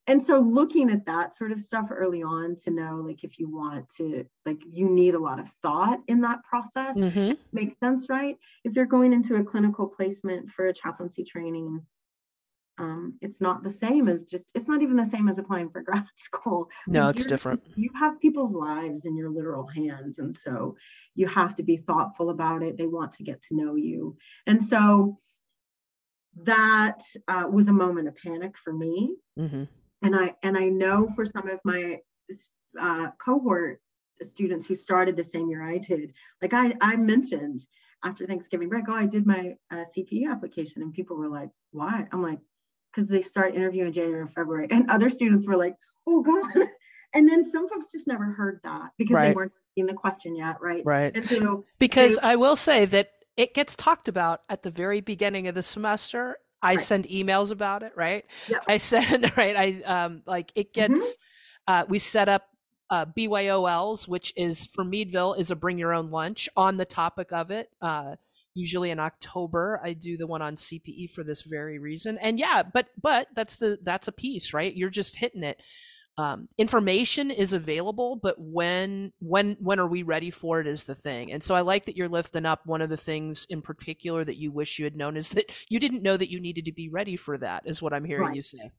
and 0.08 0.22
so 0.22 0.40
looking 0.40 0.92
at 0.92 1.06
that 1.06 1.34
sort 1.34 1.52
of 1.52 1.62
stuff 1.62 1.88
early 1.92 2.22
on 2.22 2.56
to 2.64 2.72
know 2.72 3.04
like 3.06 3.24
if 3.24 3.40
you 3.40 3.50
want 3.50 3.90
to 3.90 4.26
like 4.46 4.62
you 4.68 4.90
need 4.90 5.16
a 5.16 5.20
lot 5.20 5.40
of 5.40 5.52
thought 5.62 6.00
in 6.08 6.22
that 6.22 6.44
process 6.44 6.98
mm-hmm. 6.98 7.34
makes 7.52 7.76
sense 7.80 8.08
right? 8.10 8.38
If 8.64 8.76
you're 8.76 8.86
going 8.86 9.14
into 9.14 9.36
a 9.36 9.44
clinical 9.44 9.88
placement 9.88 10.52
for 10.52 10.68
a 10.68 10.74
chaplaincy 10.74 11.24
training 11.24 11.82
um, 12.78 13.14
it's 13.22 13.40
not 13.40 13.64
the 13.64 13.70
same 13.70 14.10
as 14.10 14.24
just 14.24 14.52
it's 14.54 14.68
not 14.68 14.82
even 14.82 14.98
the 14.98 15.06
same 15.06 15.30
as 15.30 15.38
applying 15.38 15.70
for 15.70 15.82
grad 15.86 16.06
school. 16.16 16.70
No 16.88 17.10
it's 17.10 17.26
different. 17.26 17.64
you 17.76 17.90
have 17.98 18.20
people's 18.20 18.54
lives 18.54 19.06
in 19.06 19.16
your 19.16 19.30
literal 19.30 19.66
hands 19.68 20.20
and 20.20 20.36
so 20.36 20.76
you 21.16 21.28
have 21.28 21.56
to 21.56 21.64
be 21.64 21.78
thoughtful 21.78 22.30
about 22.30 22.64
it. 22.64 22.78
They 22.78 22.88
want 22.88 23.14
to 23.14 23.24
get 23.24 23.42
to 23.44 23.56
know 23.56 23.76
you. 23.76 24.18
And 24.46 24.62
so 24.62 25.20
that 26.44 27.00
uh, 27.30 27.46
was 27.50 27.70
a 27.70 27.74
moment 27.74 28.10
of 28.10 28.18
panic 28.18 28.58
for 28.58 28.74
me. 28.74 29.16
Mm-hmm 29.40 29.64
and 30.06 30.16
I 30.16 30.36
and 30.44 30.58
I 30.58 30.70
know 30.70 31.10
for 31.16 31.26
some 31.26 31.50
of 31.50 31.60
my 31.64 32.00
uh, 32.80 33.08
cohort 33.18 33.82
students 34.22 34.66
who 34.66 34.76
started 34.76 35.18
the 35.18 35.24
same 35.24 35.50
year 35.50 35.64
I 35.64 35.80
did, 35.80 36.14
like 36.42 36.54
I 36.54 36.76
I 36.80 36.96
mentioned 36.96 37.66
after 38.04 38.26
Thanksgiving 38.28 38.70
break, 38.70 38.86
oh 38.88 38.94
I 38.94 39.08
did 39.08 39.26
my 39.26 39.56
uh, 39.72 39.84
CPE 39.96 40.30
application, 40.32 40.84
and 40.84 40.94
people 40.94 41.18
were 41.18 41.30
like, 41.30 41.50
why? 41.72 42.08
I'm 42.12 42.22
like, 42.22 42.40
because 42.94 43.10
they 43.10 43.22
start 43.22 43.56
interviewing 43.56 43.92
January 43.92 44.22
and 44.22 44.34
February, 44.34 44.68
and 44.70 44.90
other 44.90 45.10
students 45.10 45.48
were 45.48 45.58
like, 45.58 45.76
oh 46.08 46.22
god. 46.22 46.68
And 47.14 47.30
then 47.30 47.50
some 47.50 47.70
folks 47.70 47.86
just 47.94 48.08
never 48.08 48.26
heard 48.26 48.60
that 48.66 48.92
because 48.98 49.16
right. 49.16 49.30
they 49.30 49.34
weren't 49.34 49.54
in 49.78 49.86
the 49.86 49.94
question 49.94 50.36
yet, 50.36 50.58
right? 50.62 50.84
Right. 50.86 51.16
And 51.16 51.26
so 51.26 51.64
because 51.80 52.18
they, 52.18 52.28
I 52.28 52.36
will 52.36 52.58
say 52.58 52.84
that 52.84 53.12
it 53.38 53.54
gets 53.54 53.78
talked 53.78 54.10
about 54.10 54.42
at 54.50 54.64
the 54.64 54.70
very 54.70 55.00
beginning 55.00 55.48
of 55.48 55.56
the 55.56 55.64
semester 55.64 56.38
I 56.66 56.72
right. 56.72 56.82
send 56.82 57.06
emails 57.06 57.52
about 57.52 57.84
it, 57.84 57.94
right? 57.96 58.26
I 58.68 58.78
send 58.92 59.32
right. 59.38 59.56
I 59.56 59.82
um 59.84 60.22
like 60.26 60.52
it 60.56 60.74
mm-hmm. 60.74 60.94
gets. 60.94 61.14
Mm-hmm. 61.14 61.22
Uh, 61.68 61.84
we 61.90 61.98
set 61.98 62.30
up 62.30 62.50
uh, 62.90 63.06
BYOLs, 63.06 64.08
which 64.08 64.32
is 64.36 64.68
for 64.68 64.84
Meadville, 64.84 65.34
is 65.34 65.50
a 65.50 65.56
bring 65.56 65.80
your 65.80 65.94
own 65.94 66.10
lunch 66.10 66.48
on 66.56 66.78
the 66.78 66.86
topic 66.86 67.32
of 67.32 67.50
it. 67.50 67.70
Uh, 67.82 68.16
usually 68.54 68.92
in 68.92 69.00
October, 69.00 69.80
I 69.84 69.94
do 69.94 70.18
the 70.18 70.28
one 70.28 70.42
on 70.42 70.56
CPE 70.56 71.10
for 71.10 71.24
this 71.24 71.42
very 71.42 71.80
reason. 71.80 72.18
And 72.20 72.40
yeah, 72.40 72.64
but 72.64 72.88
but 73.02 73.28
that's 73.36 73.56
the 73.56 73.80
that's 73.82 74.08
a 74.08 74.12
piece, 74.12 74.54
right? 74.54 74.76
You're 74.76 74.90
just 74.90 75.18
hitting 75.18 75.44
it. 75.44 75.62
Um, 76.18 76.48
information 76.58 77.30
is 77.30 77.52
available, 77.52 78.16
but 78.16 78.36
when 78.38 79.12
when 79.20 79.58
when 79.60 79.80
are 79.80 79.88
we 79.88 80.04
ready 80.04 80.30
for 80.30 80.62
it 80.62 80.68
is 80.68 80.86
the 80.86 80.96
thing. 80.96 81.32
And 81.34 81.44
so 81.44 81.56
I 81.56 81.62
like 81.62 81.86
that 81.86 81.98
you're 81.98 82.08
lifting 82.08 82.46
up 82.46 82.62
one 82.66 82.82
of 82.82 82.90
the 82.90 82.96
things 82.96 83.46
in 83.50 83.62
particular 83.62 84.24
that 84.24 84.38
you 84.38 84.50
wish 84.52 84.80
you 84.80 84.86
had 84.86 84.96
known 84.96 85.18
is 85.18 85.30
that 85.30 85.52
you 85.70 85.78
didn't 85.78 86.04
know 86.04 86.16
that 86.16 86.32
you 86.32 86.40
needed 86.40 86.66
to 86.66 86.72
be 86.72 86.88
ready 86.90 87.18
for 87.18 87.38
that. 87.40 87.64
Is 87.66 87.82
what 87.82 87.94
I'm 87.94 88.06
hearing 88.06 88.28
right. 88.28 88.36
you 88.36 88.42
say. 88.42 88.72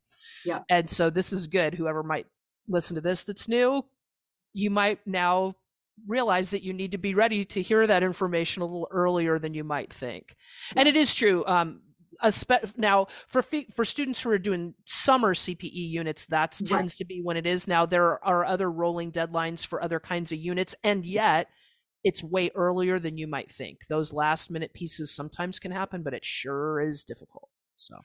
Yeah. 0.46 0.60
And 0.70 0.88
so 0.88 1.10
this 1.10 1.32
is 1.32 1.46
good. 1.46 1.74
Whoever 1.74 2.02
might 2.02 2.26
listen 2.68 2.94
to 2.94 3.02
this 3.02 3.24
that's 3.24 3.48
new, 3.48 3.84
you 4.54 4.70
might 4.70 5.00
now 5.06 5.56
realize 6.06 6.50
that 6.50 6.62
you 6.62 6.72
need 6.72 6.92
to 6.92 6.98
be 6.98 7.14
ready 7.14 7.44
to 7.44 7.62
hear 7.62 7.86
that 7.86 8.02
information 8.02 8.62
a 8.62 8.66
little 8.66 8.88
earlier 8.90 9.38
than 9.38 9.54
you 9.54 9.64
might 9.64 9.92
think. 9.92 10.36
Yeah. 10.74 10.80
And 10.80 10.88
it 10.88 10.96
is 10.96 11.14
true. 11.14 11.44
Um, 11.46 11.80
spe- 12.30 12.76
now 12.76 13.06
for 13.28 13.42
for 13.42 13.84
students 13.84 14.22
who 14.22 14.30
are 14.30 14.38
doing 14.38 14.74
summer 14.84 15.34
CPE 15.34 15.70
units, 15.72 16.26
that 16.26 16.58
tends 16.64 16.96
to 16.96 17.04
be 17.04 17.20
when 17.22 17.36
it 17.36 17.46
is. 17.46 17.68
Now 17.68 17.86
there 17.86 18.24
are 18.24 18.44
other 18.44 18.70
rolling 18.70 19.12
deadlines 19.12 19.66
for 19.66 19.82
other 19.82 20.00
kinds 20.00 20.32
of 20.32 20.38
units, 20.38 20.74
and 20.82 21.04
yet 21.04 21.48
it's 22.04 22.22
way 22.22 22.50
earlier 22.54 22.98
than 22.98 23.18
you 23.18 23.26
might 23.26 23.50
think. 23.50 23.86
Those 23.88 24.12
last 24.12 24.50
minute 24.50 24.74
pieces 24.74 25.14
sometimes 25.14 25.58
can 25.58 25.72
happen, 25.72 26.02
but 26.02 26.14
it 26.14 26.24
sure 26.24 26.80
is 26.80 27.04
difficult. 27.04 27.48
So 27.74 27.96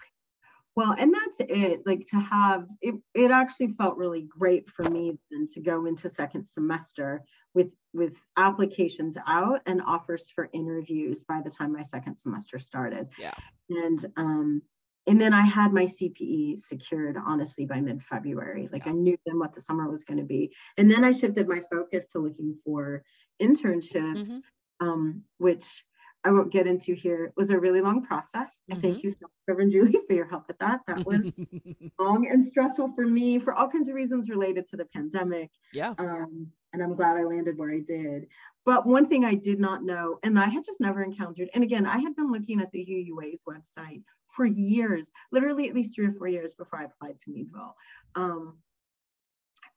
well, 0.76 0.96
and 0.98 1.14
that's 1.14 1.40
it. 1.40 1.82
Like 1.86 2.06
to 2.12 2.20
have 2.20 2.66
it, 2.82 2.96
it 3.14 3.32
actually 3.32 3.74
felt 3.78 3.98
really 3.98 4.28
great 4.28 4.70
for 4.70 4.90
me 4.90 5.18
then 5.30 5.50
to 5.52 5.62
go 5.62 5.86
into 5.86 6.10
second 6.10 6.46
semester 6.46 7.24
with 7.54 7.72
with 7.94 8.16
applications 8.38 9.18
out 9.28 9.62
and 9.66 9.82
offers 9.82 10.30
for 10.30 10.50
interviews 10.54 11.24
by 11.24 11.42
the 11.44 11.50
time 11.50 11.74
my 11.74 11.82
second 11.82 12.16
semester 12.16 12.60
started. 12.60 13.10
Yeah. 13.18 13.34
And 13.70 14.06
um 14.18 14.62
and 15.08 15.20
then 15.20 15.34
I 15.34 15.42
had 15.42 15.74
my 15.74 15.86
CPE 15.86 16.60
secured 16.60 17.18
honestly 17.18 17.66
by 17.66 17.82
mid 17.82 18.04
February. 18.04 18.70
Like 18.72 18.86
yeah. 18.86 18.92
I 18.92 18.96
knew 18.96 19.18
then 19.26 19.40
what 19.40 19.54
the 19.54 19.62
summer 19.62 19.90
was 19.90 20.04
going 20.04 20.20
to 20.20 20.24
be. 20.24 20.54
And 20.78 20.90
then 20.92 21.04
I 21.04 21.12
shifted 21.12 21.48
my 21.48 21.62
focus 21.72 22.06
to 22.12 22.20
looking 22.20 22.58
for 22.64 23.04
internships, 23.42 24.30
mm-hmm. 24.30 24.88
um, 24.88 25.24
which 25.40 25.84
I 26.24 26.30
won't 26.30 26.52
get 26.52 26.68
into 26.68 26.94
here. 26.94 27.26
It 27.26 27.34
was 27.36 27.50
a 27.50 27.60
really 27.60 27.82
long 27.82 28.06
process. 28.06 28.62
Mm-hmm. 28.70 28.78
I 28.78 28.82
thank 28.82 29.04
you 29.04 29.10
so 29.12 29.18
much, 29.24 29.32
Reverend 29.48 29.72
Julie, 29.72 30.00
for 30.08 30.14
your 30.14 30.28
help 30.28 30.48
with 30.48 30.60
that. 30.60 30.82
That 30.88 31.06
was 31.06 31.36
long 32.00 32.28
and 32.28 32.46
stressful 32.46 32.94
for 32.96 33.06
me 33.06 33.40
for 33.40 33.56
all 33.56 33.70
kinds 33.70 33.90
of 33.90 33.96
reasons 33.96 34.30
related 34.30 34.68
to 34.70 34.78
the 34.78 34.86
pandemic. 34.86 35.50
Yeah. 35.74 35.96
Um, 35.98 36.52
and 36.74 36.82
I'm 36.82 36.96
glad 36.96 37.18
I 37.18 37.24
landed 37.24 37.58
where 37.58 37.72
I 37.72 37.80
did. 37.80 38.28
But 38.66 38.86
one 38.86 39.08
thing 39.08 39.26
I 39.26 39.34
did 39.34 39.60
not 39.60 39.84
know, 39.84 40.20
and 40.24 40.38
I 40.40 40.46
had 40.46 40.64
just 40.64 40.80
never 40.80 41.04
encountered, 41.04 41.50
and 41.54 41.64
again, 41.64 41.86
I 41.86 41.98
had 41.98 42.16
been 42.16 42.32
looking 42.32 42.62
at 42.62 42.72
the 42.72 42.86
UUA's 42.86 43.44
website 43.48 44.04
for 44.28 44.46
years, 44.46 45.10
literally 45.32 45.68
at 45.68 45.76
least 45.76 45.96
three 45.96 46.06
or 46.06 46.14
four 46.14 46.28
years 46.28 46.54
before 46.54 46.80
I 46.80 46.86
applied 46.86 47.20
to 47.20 47.32
Meadville. 47.32 47.76
Um, 48.16 48.58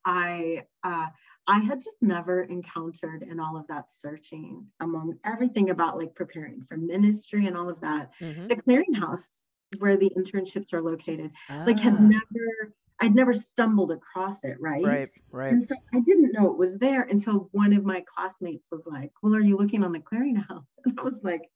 I 0.04 0.66
uh, 0.82 1.06
I 1.46 1.58
had 1.58 1.80
just 1.80 1.96
never 2.00 2.42
encountered 2.42 3.22
in 3.22 3.38
all 3.38 3.56
of 3.56 3.66
that 3.68 3.92
searching 3.92 4.66
among 4.80 5.18
everything 5.24 5.70
about 5.70 5.98
like 5.98 6.14
preparing 6.14 6.62
for 6.68 6.76
ministry 6.76 7.46
and 7.46 7.56
all 7.56 7.68
of 7.68 7.80
that, 7.80 8.12
mm-hmm. 8.20 8.46
the 8.48 8.56
clearinghouse 8.56 9.28
where 9.78 9.96
the 9.96 10.10
internships 10.16 10.72
are 10.72 10.82
located, 10.82 11.32
ah. 11.50 11.64
like 11.66 11.78
had 11.78 11.94
ah. 11.94 12.00
never, 12.00 12.74
I'd 13.00 13.14
never 13.14 13.32
stumbled 13.32 13.90
across 13.90 14.44
it, 14.44 14.56
right? 14.60 14.84
Right, 14.84 15.08
right. 15.30 15.52
And 15.52 15.66
so 15.66 15.74
I 15.92 16.00
didn't 16.00 16.32
know 16.32 16.50
it 16.50 16.58
was 16.58 16.78
there 16.78 17.02
until 17.02 17.48
one 17.52 17.72
of 17.72 17.84
my 17.84 18.04
classmates 18.06 18.68
was 18.70 18.84
like, 18.86 19.12
Well, 19.22 19.34
are 19.34 19.40
you 19.40 19.56
looking 19.56 19.82
on 19.84 19.92
the 19.92 20.00
clearinghouse? 20.00 20.78
And 20.84 20.98
I 20.98 21.02
was 21.02 21.18
like, 21.22 21.50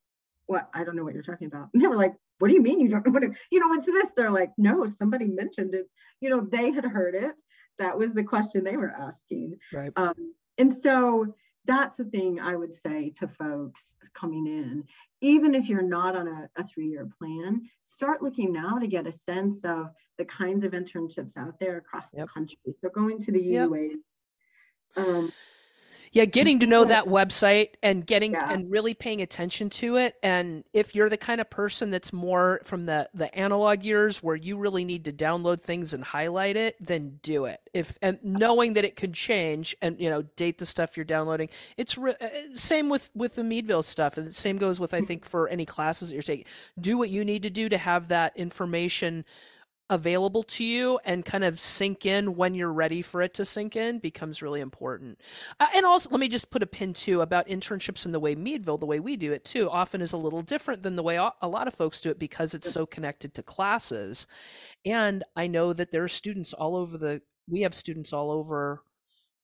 What? 0.47 0.69
I 0.75 0.85
don't 0.85 0.97
know 0.97 1.05
what 1.05 1.15
you're 1.15 1.23
talking 1.23 1.47
about. 1.47 1.69
And 1.73 1.83
they 1.83 1.87
were 1.87 1.97
like, 1.97 2.15
What 2.39 2.49
do 2.49 2.55
you 2.55 2.63
mean 2.63 2.81
you 2.81 2.89
don't 2.89 3.07
know 3.07 3.13
what? 3.13 3.25
It, 3.25 3.33
you 3.51 3.61
know, 3.61 3.73
it's 3.75 3.87
this. 3.87 4.11
They're 4.17 4.31
like, 4.31 4.51
No, 4.59 4.87
somebody 4.87 5.27
mentioned 5.27 5.75
it. 5.75 5.87
You 6.21 6.31
know, 6.31 6.41
they 6.41 6.73
had 6.73 6.85
heard 6.85 7.15
it 7.15 7.35
that 7.79 7.97
was 7.97 8.13
the 8.13 8.25
question 8.25 8.65
they 8.65 8.77
were 8.77 8.91
asking. 8.91 9.59
Right. 9.73 9.93
Um, 9.97 10.35
and 10.59 10.75
so 10.75 11.35
that's 11.69 11.99
the 11.99 12.05
thing 12.05 12.41
I 12.41 12.57
would 12.57 12.75
say 12.75 13.11
to 13.19 13.29
folks 13.29 13.95
coming 14.15 14.47
in. 14.47 14.85
Even 15.21 15.55
if 15.55 15.69
you're 15.69 15.83
not 15.83 16.17
on 16.17 16.27
a, 16.27 16.49
a 16.57 16.65
three 16.65 16.89
year 16.89 17.09
plan, 17.19 17.69
start 17.83 18.23
looking 18.23 18.53
now 18.53 18.79
to 18.79 18.87
get 18.87 19.07
a 19.07 19.13
sense 19.13 19.65
of 19.65 19.91
the 20.17 20.25
kinds 20.25 20.65
of 20.65 20.73
internships 20.73 21.37
out 21.37 21.61
there 21.61 21.77
across 21.77 22.09
yep. 22.13 22.27
the 22.27 22.33
country. 22.33 22.57
So 22.81 22.89
going 22.89 23.21
to 23.21 23.33
the 23.33 23.41
UUA. 23.41 23.91
Yep. 24.97 25.07
Um, 25.07 25.33
yeah 26.13 26.25
getting 26.25 26.61
to 26.61 26.67
know 26.67 26.85
that 26.85 27.05
website 27.07 27.71
and 27.83 28.07
getting 28.07 28.33
yeah. 28.33 28.51
and 28.53 28.71
really 28.71 28.95
paying 28.95 29.21
attention 29.21 29.71
to 29.71 29.97
it. 29.97 30.17
And 30.23 30.65
if 30.73 30.95
you're 30.95 31.09
the 31.09 31.17
kind 31.17 31.41
of 31.41 31.51
person 31.51 31.91
that's 31.91 32.13
more 32.13 32.61
from 32.65 32.87
the 32.87 33.09
the 33.15 33.35
analog 33.35 33.83
years 33.83 34.23
where 34.23 34.37
you 34.37 34.57
really 34.57 34.85
need 34.85 35.05
to 35.07 35.13
download 35.13 35.61
things 35.61 35.95
and 35.95 36.05
highlight 36.05 36.57
it 36.57 36.77
then 36.81 37.21
do 37.23 37.45
it. 37.45 37.61
If 37.73 37.99
and 38.03 38.19
knowing 38.23 38.75
that 38.75 38.85
it 38.85 38.97
could 38.97 39.15
change 39.15 39.77
and 39.83 40.01
you 40.01 40.11
know 40.11 40.23
date 40.23 40.59
the 40.59 40.67
stuff 40.67 40.97
you're 40.97 41.05
downloading 41.05 41.49
it's 41.77 41.97
re- 41.99 42.17
uh, 42.21 42.29
same 42.55 42.89
with 42.89 43.11
with 43.15 43.35
the 43.35 43.45
meadville 43.45 43.83
stuff. 43.83 44.19
And 44.19 44.27
the 44.27 44.33
same 44.33 44.59
goes 44.59 44.81
with 44.81 44.95
i 44.95 45.01
think 45.01 45.25
for 45.25 45.49
any 45.49 45.65
classes 45.65 46.09
that 46.09 46.15
you're 46.15 46.23
taking. 46.23 46.47
Do 46.81 46.99
what 46.99 47.11
you 47.11 47.25
need 47.25 47.43
to 47.43 47.51
do 47.51 47.69
to 47.69 47.79
have 47.79 48.09
that 48.09 48.37
information 48.37 49.25
available 49.91 50.43
to 50.43 50.65
you 50.65 50.99
and 51.05 51.25
kind 51.25 51.45
of 51.45 51.59
sink 51.59 52.05
in 52.05 52.37
when 52.37 52.55
you're 52.55 52.73
ready 52.73 53.03
for 53.03 53.23
it 53.23 53.35
to 53.35 53.45
sink 53.45 53.77
in 53.77 53.99
becomes 53.99 54.43
really 54.43 54.61
important. 54.61 55.21
Uh, 55.59 55.67
and 55.75 55.87
also, 55.87 56.09
let 56.11 56.21
me 56.21 56.29
just 56.29 56.51
put 56.51 56.63
a 56.63 56.67
pin 56.67 56.93
too 56.93 57.21
about 57.21 57.49
internships 57.49 58.05
and 58.05 58.15
the 58.15 58.21
way 58.21 58.35
Meadville, 58.35 58.79
the 58.79 58.87
way 58.87 59.01
we 59.01 59.17
do 59.17 59.33
it 59.33 59.45
too, 59.45 59.69
often 59.71 60.01
is 60.01 60.13
a 60.13 60.19
little 60.19 60.43
different 60.43 60.83
than 60.83 60.97
the 60.97 61.03
way 61.03 61.17
a 61.17 61.49
lot 61.49 61.67
of 61.67 61.75
folks 61.75 62.01
do 62.01 62.11
it 62.11 62.19
because 62.19 62.55
it's 62.55 62.71
so 62.71 62.87
connected 62.87 63.35
to 63.35 63.43
classes. 63.43 64.27
And 64.85 65.25
I 65.37 65.47
know 65.47 65.73
that 65.73 65.91
there 65.91 66.05
are 66.05 66.09
students 66.09 66.53
all 66.53 66.77
over 66.77 66.99
the, 66.99 67.23
we 67.49 67.63
have 67.63 67.75
students 67.75 68.13
all 68.13 68.31
over 68.31 68.83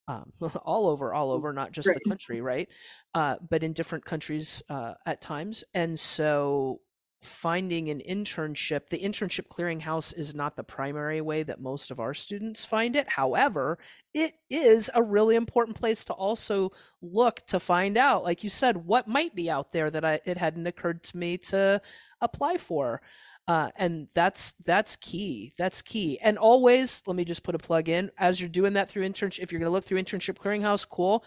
um, 0.06 0.32
all 0.64 0.88
over, 0.88 1.14
all 1.14 1.30
over, 1.30 1.52
not 1.52 1.72
just 1.72 1.88
right. 1.88 1.98
the 2.02 2.08
country, 2.08 2.40
right? 2.40 2.68
Uh, 3.14 3.36
but 3.48 3.62
in 3.62 3.72
different 3.72 4.04
countries 4.04 4.62
uh, 4.68 4.94
at 5.06 5.20
times. 5.20 5.64
And 5.72 5.98
so 5.98 6.80
finding 7.24 7.88
an 7.88 8.00
internship, 8.08 8.88
the 8.88 8.98
internship 8.98 9.48
clearinghouse 9.48 10.16
is 10.16 10.34
not 10.34 10.56
the 10.56 10.62
primary 10.62 11.20
way 11.20 11.42
that 11.42 11.60
most 11.60 11.90
of 11.90 12.00
our 12.00 12.14
students 12.14 12.64
find 12.64 12.96
it. 12.96 13.08
However, 13.08 13.78
it 14.12 14.34
is 14.50 14.90
a 14.94 15.02
really 15.02 15.36
important 15.36 15.76
place 15.78 16.04
to 16.06 16.12
also 16.12 16.72
look 17.02 17.44
to 17.46 17.58
find 17.58 17.96
out, 17.96 18.24
like 18.24 18.44
you 18.44 18.50
said, 18.50 18.76
what 18.76 19.08
might 19.08 19.34
be 19.34 19.50
out 19.50 19.72
there 19.72 19.90
that 19.90 20.04
I, 20.04 20.20
it 20.24 20.36
hadn't 20.36 20.66
occurred 20.66 21.02
to 21.04 21.16
me 21.16 21.38
to 21.38 21.80
apply 22.20 22.56
for. 22.56 23.00
Uh, 23.46 23.70
and 23.76 24.08
that's 24.14 24.52
that's 24.64 24.96
key. 24.96 25.52
That's 25.58 25.82
key. 25.82 26.18
And 26.22 26.38
always, 26.38 27.02
let 27.06 27.14
me 27.14 27.24
just 27.24 27.42
put 27.42 27.54
a 27.54 27.58
plug 27.58 27.88
in 27.90 28.10
as 28.16 28.40
you're 28.40 28.48
doing 28.48 28.72
that 28.72 28.88
through 28.88 29.06
internship. 29.06 29.40
If 29.40 29.52
you're 29.52 29.58
going 29.58 29.70
to 29.70 29.72
look 29.72 29.84
through 29.84 30.02
internship 30.02 30.38
clearinghouse, 30.38 30.88
cool 30.88 31.24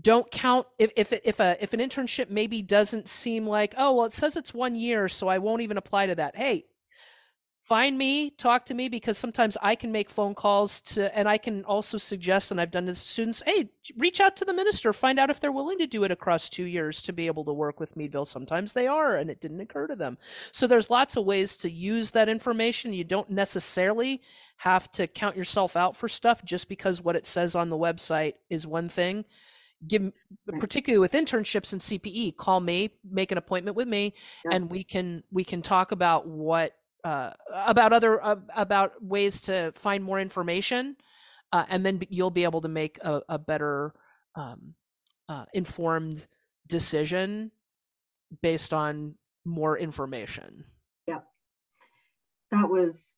don't 0.00 0.30
count 0.30 0.66
if 0.78 0.90
if 0.96 1.12
if 1.12 1.40
a 1.40 1.62
if 1.62 1.74
an 1.74 1.80
internship 1.80 2.30
maybe 2.30 2.62
doesn't 2.62 3.08
seem 3.08 3.46
like 3.46 3.74
oh 3.76 3.94
well 3.94 4.06
it 4.06 4.12
says 4.12 4.36
it's 4.36 4.54
one 4.54 4.74
year 4.74 5.08
so 5.08 5.28
I 5.28 5.38
won't 5.38 5.62
even 5.62 5.76
apply 5.76 6.06
to 6.06 6.14
that. 6.14 6.36
Hey, 6.36 6.64
find 7.62 7.96
me, 7.96 8.30
talk 8.30 8.66
to 8.66 8.74
me 8.74 8.88
because 8.88 9.16
sometimes 9.16 9.56
I 9.62 9.76
can 9.76 9.92
make 9.92 10.10
phone 10.10 10.34
calls 10.34 10.80
to 10.80 11.16
and 11.16 11.28
I 11.28 11.38
can 11.38 11.64
also 11.64 11.96
suggest 11.96 12.50
and 12.50 12.60
I've 12.60 12.70
done 12.70 12.86
this 12.86 13.02
to 13.02 13.08
students, 13.08 13.42
hey, 13.46 13.70
reach 13.96 14.20
out 14.20 14.34
to 14.36 14.44
the 14.44 14.52
minister, 14.52 14.92
find 14.92 15.18
out 15.18 15.30
if 15.30 15.38
they're 15.40 15.52
willing 15.52 15.78
to 15.78 15.86
do 15.86 16.02
it 16.04 16.10
across 16.10 16.48
2 16.48 16.64
years 16.64 17.02
to 17.02 17.12
be 17.12 17.26
able 17.26 17.44
to 17.44 17.52
work 17.52 17.78
with 17.78 17.96
Meadville. 17.96 18.24
Sometimes 18.24 18.72
they 18.72 18.86
are 18.86 19.16
and 19.16 19.30
it 19.30 19.40
didn't 19.40 19.60
occur 19.60 19.86
to 19.86 19.94
them. 19.94 20.18
So 20.50 20.66
there's 20.66 20.90
lots 20.90 21.16
of 21.16 21.24
ways 21.24 21.56
to 21.58 21.70
use 21.70 22.10
that 22.12 22.28
information. 22.28 22.94
You 22.94 23.04
don't 23.04 23.30
necessarily 23.30 24.22
have 24.58 24.90
to 24.92 25.06
count 25.06 25.36
yourself 25.36 25.76
out 25.76 25.94
for 25.96 26.08
stuff 26.08 26.44
just 26.44 26.68
because 26.68 27.00
what 27.00 27.16
it 27.16 27.26
says 27.26 27.54
on 27.54 27.68
the 27.68 27.78
website 27.78 28.34
is 28.50 28.66
one 28.66 28.88
thing 28.88 29.24
give 29.86 30.12
particularly 30.58 31.00
with 31.00 31.12
internships 31.12 31.72
and 31.72 31.80
CPE, 31.80 32.36
call 32.36 32.60
me, 32.60 32.90
make 33.08 33.32
an 33.32 33.38
appointment 33.38 33.76
with 33.76 33.88
me, 33.88 34.14
yeah. 34.44 34.54
and 34.54 34.70
we 34.70 34.84
can 34.84 35.22
we 35.30 35.44
can 35.44 35.62
talk 35.62 35.92
about 35.92 36.26
what 36.26 36.72
uh, 37.04 37.30
about 37.52 37.92
other 37.92 38.22
uh, 38.22 38.36
about 38.56 39.02
ways 39.02 39.40
to 39.42 39.72
find 39.72 40.04
more 40.04 40.20
information, 40.20 40.96
uh, 41.52 41.64
and 41.68 41.84
then 41.84 42.00
you'll 42.08 42.30
be 42.30 42.44
able 42.44 42.60
to 42.60 42.68
make 42.68 42.98
a, 43.02 43.22
a 43.28 43.38
better 43.38 43.92
um, 44.36 44.74
uh, 45.28 45.44
informed 45.52 46.26
decision 46.66 47.50
based 48.40 48.72
on 48.72 49.14
more 49.44 49.76
information. 49.76 50.64
Yeah, 51.06 51.20
that 52.50 52.68
was 52.68 53.16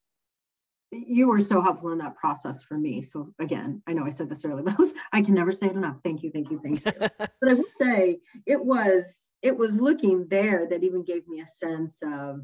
you 0.94 1.28
were 1.28 1.40
so 1.40 1.60
helpful 1.60 1.90
in 1.90 1.98
that 1.98 2.16
process 2.16 2.62
for 2.62 2.78
me. 2.78 3.02
So 3.02 3.32
again, 3.38 3.82
I 3.86 3.92
know 3.92 4.04
I 4.04 4.10
said 4.10 4.28
this 4.28 4.44
earlier, 4.44 4.62
but 4.64 4.80
I 5.12 5.22
can 5.22 5.34
never 5.34 5.52
say 5.52 5.66
it 5.66 5.76
enough. 5.76 5.96
Thank 6.04 6.22
you, 6.22 6.30
thank 6.30 6.50
you, 6.50 6.60
thank 6.62 6.84
you. 6.84 6.92
but 7.18 7.48
I 7.48 7.54
would 7.54 7.66
say 7.78 8.20
it 8.46 8.62
was 8.62 9.32
it 9.42 9.56
was 9.56 9.80
looking 9.80 10.26
there 10.28 10.66
that 10.68 10.82
even 10.82 11.04
gave 11.04 11.28
me 11.28 11.40
a 11.40 11.46
sense 11.46 12.02
of 12.02 12.40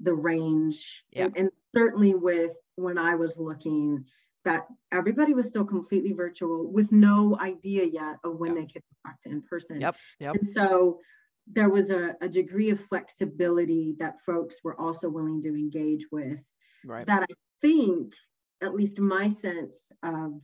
the 0.00 0.14
range, 0.14 1.04
yeah. 1.12 1.24
and, 1.24 1.36
and 1.36 1.50
certainly 1.76 2.14
with 2.14 2.52
when 2.76 2.98
I 2.98 3.14
was 3.14 3.38
looking 3.38 4.04
that 4.44 4.66
everybody 4.90 5.34
was 5.34 5.46
still 5.46 5.64
completely 5.64 6.12
virtual 6.12 6.72
with 6.72 6.90
no 6.92 7.36
idea 7.40 7.84
yet 7.84 8.16
of 8.24 8.36
when 8.36 8.56
yep. 8.56 8.56
they 8.56 8.72
could 8.72 8.82
come 8.82 9.12
back 9.12 9.20
to 9.20 9.28
in 9.28 9.42
person. 9.42 9.80
Yep. 9.80 9.96
Yep. 10.18 10.34
And 10.36 10.48
so 10.48 10.98
there 11.46 11.68
was 11.68 11.90
a, 11.90 12.16
a 12.22 12.28
degree 12.28 12.70
of 12.70 12.80
flexibility 12.80 13.96
that 13.98 14.20
folks 14.22 14.60
were 14.64 14.80
also 14.80 15.10
willing 15.10 15.42
to 15.42 15.48
engage 15.48 16.06
with. 16.10 16.38
Right. 16.86 17.06
That 17.06 17.22
I 17.22 17.34
think, 17.60 18.14
at 18.62 18.74
least 18.74 18.98
my 18.98 19.28
sense 19.28 19.92
of 20.02 20.40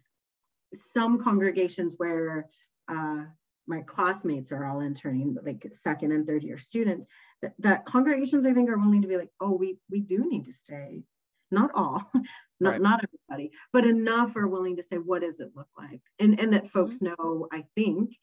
some 0.75 1.19
congregations 1.19 1.95
where 1.97 2.49
uh, 2.89 3.25
my 3.67 3.83
classmates 3.83 4.53
are 4.53 4.65
all 4.65 4.81
interning, 4.81 5.37
like 5.45 5.67
second 5.83 6.13
and 6.13 6.27
third 6.27 6.43
year 6.43 6.59
students, 6.59 7.07
that, 7.43 7.55
that, 7.59 7.85
congregations 7.85 8.47
I 8.47 8.53
think 8.53 8.71
are 8.71 8.79
willing 8.79 9.03
to 9.03 9.09
be 9.09 9.17
like, 9.17 9.31
oh, 9.41 9.53
we 9.53 9.79
we 9.91 10.01
do 10.01 10.29
need 10.29 10.45
to 10.47 10.53
stay. 10.53 11.03
Not 11.51 11.71
all, 11.75 12.11
not 12.61 12.71
right. 12.71 12.81
not 12.81 13.05
everybody, 13.05 13.53
but 13.73 13.85
enough 13.85 14.37
are 14.37 14.49
willing 14.49 14.77
to 14.77 14.83
say, 14.83 14.97
what 14.97 15.23
does 15.23 15.41
it 15.41 15.53
look 15.55 15.69
like? 15.77 16.01
And 16.19 16.41
and 16.41 16.53
that 16.53 16.71
folks 16.71 16.99
mm-hmm. 16.99 17.15
know, 17.23 17.49
I 17.53 17.65
think, 17.75 18.17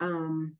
um, 0.00 0.56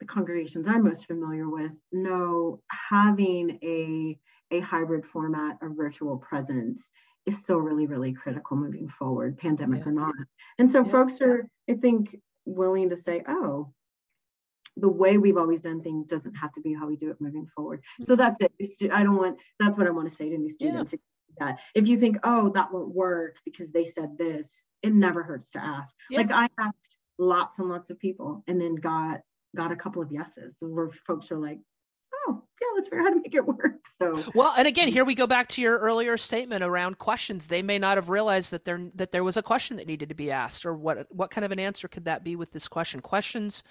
the 0.00 0.06
congregations 0.06 0.66
I'm 0.66 0.84
most 0.84 1.06
familiar 1.06 1.48
with 1.48 1.72
know 1.92 2.60
having 2.70 3.58
a 3.62 4.18
a 4.52 4.60
hybrid 4.60 5.04
format 5.06 5.58
of 5.62 5.76
virtual 5.76 6.18
presence 6.18 6.90
is 7.26 7.42
still 7.42 7.58
really, 7.58 7.86
really 7.86 8.12
critical 8.12 8.56
moving 8.56 8.88
forward, 8.88 9.38
pandemic 9.38 9.80
yeah. 9.80 9.88
or 9.88 9.92
not. 9.92 10.14
And 10.58 10.70
so 10.70 10.84
yeah. 10.84 10.90
folks 10.90 11.20
are, 11.20 11.48
I 11.68 11.74
think, 11.74 12.16
willing 12.44 12.90
to 12.90 12.96
say, 12.96 13.22
oh, 13.26 13.72
the 14.76 14.88
way 14.88 15.18
we've 15.18 15.36
always 15.36 15.62
done 15.62 15.82
things 15.82 16.06
doesn't 16.06 16.34
have 16.34 16.52
to 16.52 16.60
be 16.60 16.74
how 16.74 16.86
we 16.86 16.96
do 16.96 17.10
it 17.10 17.20
moving 17.20 17.46
forward. 17.54 17.80
Mm-hmm. 17.80 18.04
So 18.04 18.16
that's 18.16 18.38
it. 18.40 18.92
I 18.92 19.02
don't 19.02 19.16
want, 19.16 19.38
that's 19.58 19.76
what 19.78 19.86
I 19.86 19.90
want 19.90 20.08
to 20.08 20.14
say 20.14 20.28
to 20.30 20.38
new 20.38 20.48
students. 20.48 20.92
Yeah. 20.92 20.98
That 21.38 21.60
if 21.74 21.88
you 21.88 21.98
think, 21.98 22.18
oh, 22.24 22.50
that 22.50 22.72
won't 22.74 22.94
work 22.94 23.36
because 23.44 23.72
they 23.72 23.84
said 23.84 24.18
this, 24.18 24.66
it 24.82 24.92
never 24.92 25.22
hurts 25.22 25.50
to 25.52 25.64
ask. 25.64 25.94
Like 26.10 26.30
I 26.30 26.48
asked 26.58 26.98
lots 27.18 27.58
and 27.58 27.70
lots 27.70 27.88
of 27.88 27.98
people 27.98 28.44
and 28.46 28.60
then 28.60 28.74
got 28.74 29.20
got 29.56 29.72
a 29.72 29.76
couple 29.76 30.02
of 30.02 30.12
yeses 30.12 30.56
where 30.60 30.90
folks 31.06 31.30
are 31.30 31.38
like, 31.38 31.58
let's 32.74 32.88
figure 32.88 33.00
out 33.00 33.04
how 33.04 33.14
to 33.14 33.20
make 33.20 33.34
it 33.34 33.46
work. 33.46 33.86
So 33.98 34.20
well, 34.34 34.52
and 34.56 34.66
again, 34.66 34.88
here 34.88 35.04
we 35.04 35.14
go 35.14 35.26
back 35.26 35.48
to 35.48 35.62
your 35.62 35.78
earlier 35.78 36.16
statement 36.16 36.62
around 36.62 36.98
questions. 36.98 37.46
They 37.46 37.62
may 37.62 37.78
not 37.78 37.96
have 37.96 38.08
realized 38.08 38.52
that 38.52 38.64
there 38.64 38.80
that 38.94 39.12
there 39.12 39.24
was 39.24 39.36
a 39.36 39.42
question 39.42 39.76
that 39.76 39.86
needed 39.86 40.08
to 40.08 40.14
be 40.14 40.30
asked, 40.30 40.66
or 40.66 40.74
what 40.74 41.06
what 41.10 41.30
kind 41.30 41.44
of 41.44 41.52
an 41.52 41.58
answer 41.58 41.88
could 41.88 42.04
that 42.04 42.24
be 42.24 42.36
with 42.36 42.52
this 42.52 42.68
question? 42.68 43.00
Questions, 43.00 43.62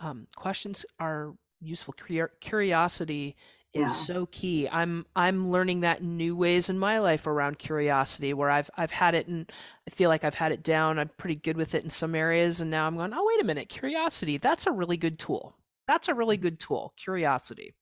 um, 0.00 0.26
questions 0.36 0.84
are 0.98 1.34
useful. 1.60 1.94
Curiosity 2.40 3.36
is 3.72 3.80
yeah. 3.80 3.86
so 3.86 4.26
key. 4.26 4.68
I'm 4.70 5.06
I'm 5.16 5.50
learning 5.50 5.80
that 5.80 6.00
in 6.00 6.16
new 6.16 6.36
ways 6.36 6.68
in 6.68 6.78
my 6.78 6.98
life 6.98 7.26
around 7.26 7.58
curiosity 7.58 8.34
where 8.34 8.50
I've 8.50 8.70
I've 8.76 8.90
had 8.90 9.14
it 9.14 9.28
and 9.28 9.50
I 9.86 9.90
feel 9.90 10.10
like 10.10 10.24
I've 10.24 10.34
had 10.34 10.52
it 10.52 10.62
down. 10.62 10.98
I'm 10.98 11.10
pretty 11.16 11.36
good 11.36 11.56
with 11.56 11.74
it 11.74 11.82
in 11.82 11.90
some 11.90 12.14
areas 12.14 12.60
and 12.60 12.70
now 12.70 12.86
I'm 12.86 12.96
going, 12.96 13.14
"Oh, 13.14 13.26
wait 13.26 13.42
a 13.42 13.46
minute. 13.46 13.68
Curiosity. 13.68 14.36
That's 14.36 14.66
a 14.66 14.72
really 14.72 14.96
good 14.96 15.18
tool. 15.18 15.56
That's 15.86 16.08
a 16.08 16.14
really 16.14 16.36
good 16.36 16.60
tool. 16.60 16.92
Curiosity." 16.96 17.74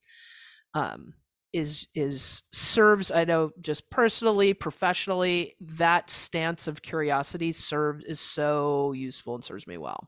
Um 0.73 1.13
is 1.53 1.87
is 1.93 2.43
serves 2.53 3.11
I 3.11 3.25
know 3.25 3.51
just 3.61 3.89
personally, 3.89 4.53
professionally, 4.53 5.55
that 5.59 6.09
stance 6.09 6.67
of 6.67 6.81
curiosity 6.81 7.51
serves 7.51 8.05
is 8.05 8.19
so 8.21 8.93
useful 8.93 9.35
and 9.35 9.43
serves 9.43 9.67
me 9.67 9.77
well. 9.77 10.07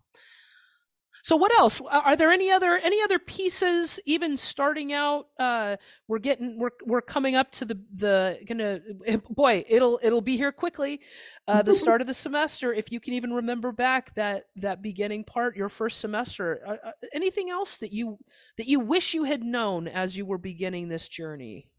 So 1.23 1.37
what 1.37 1.57
else? 1.57 1.79
Are 1.89 2.17
there 2.17 2.31
any 2.31 2.51
other 2.51 2.75
any 2.75 3.01
other 3.01 3.17
pieces? 3.17 3.97
Even 4.05 4.35
starting 4.35 4.91
out, 4.91 5.27
uh, 5.39 5.77
we're 6.09 6.19
getting 6.19 6.59
we're 6.59 6.71
we're 6.85 7.01
coming 7.01 7.33
up 7.33 7.49
to 7.53 7.65
the 7.65 7.81
the 7.93 8.39
gonna 8.45 8.81
boy 9.29 9.63
it'll 9.69 10.01
it'll 10.03 10.19
be 10.19 10.35
here 10.35 10.51
quickly, 10.51 10.99
uh, 11.47 11.61
the 11.61 11.73
start 11.73 12.01
of 12.01 12.07
the 12.07 12.13
semester. 12.13 12.73
If 12.73 12.91
you 12.91 12.99
can 12.99 13.13
even 13.13 13.31
remember 13.33 13.71
back 13.71 14.13
that 14.15 14.47
that 14.57 14.81
beginning 14.81 15.23
part, 15.23 15.55
your 15.55 15.69
first 15.69 16.01
semester. 16.01 16.59
Uh, 16.67 16.87
uh, 16.89 16.91
anything 17.13 17.49
else 17.49 17.77
that 17.77 17.93
you 17.93 18.17
that 18.57 18.67
you 18.67 18.81
wish 18.81 19.13
you 19.13 19.23
had 19.23 19.43
known 19.43 19.87
as 19.87 20.17
you 20.17 20.25
were 20.25 20.37
beginning 20.37 20.89
this 20.89 21.07
journey 21.07 21.69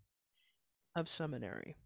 of 0.97 1.07
seminary? 1.07 1.77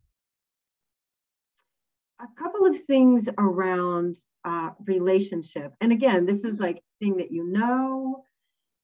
A 2.20 2.40
couple 2.40 2.66
of 2.66 2.78
things 2.85 3.28
around 3.38 4.16
uh, 4.44 4.70
relationship. 4.85 5.72
And 5.81 5.92
again, 5.92 6.26
this 6.26 6.44
is 6.44 6.59
like 6.59 6.83
thing 7.00 7.16
that 7.18 7.31
you 7.31 7.44
know, 7.44 8.24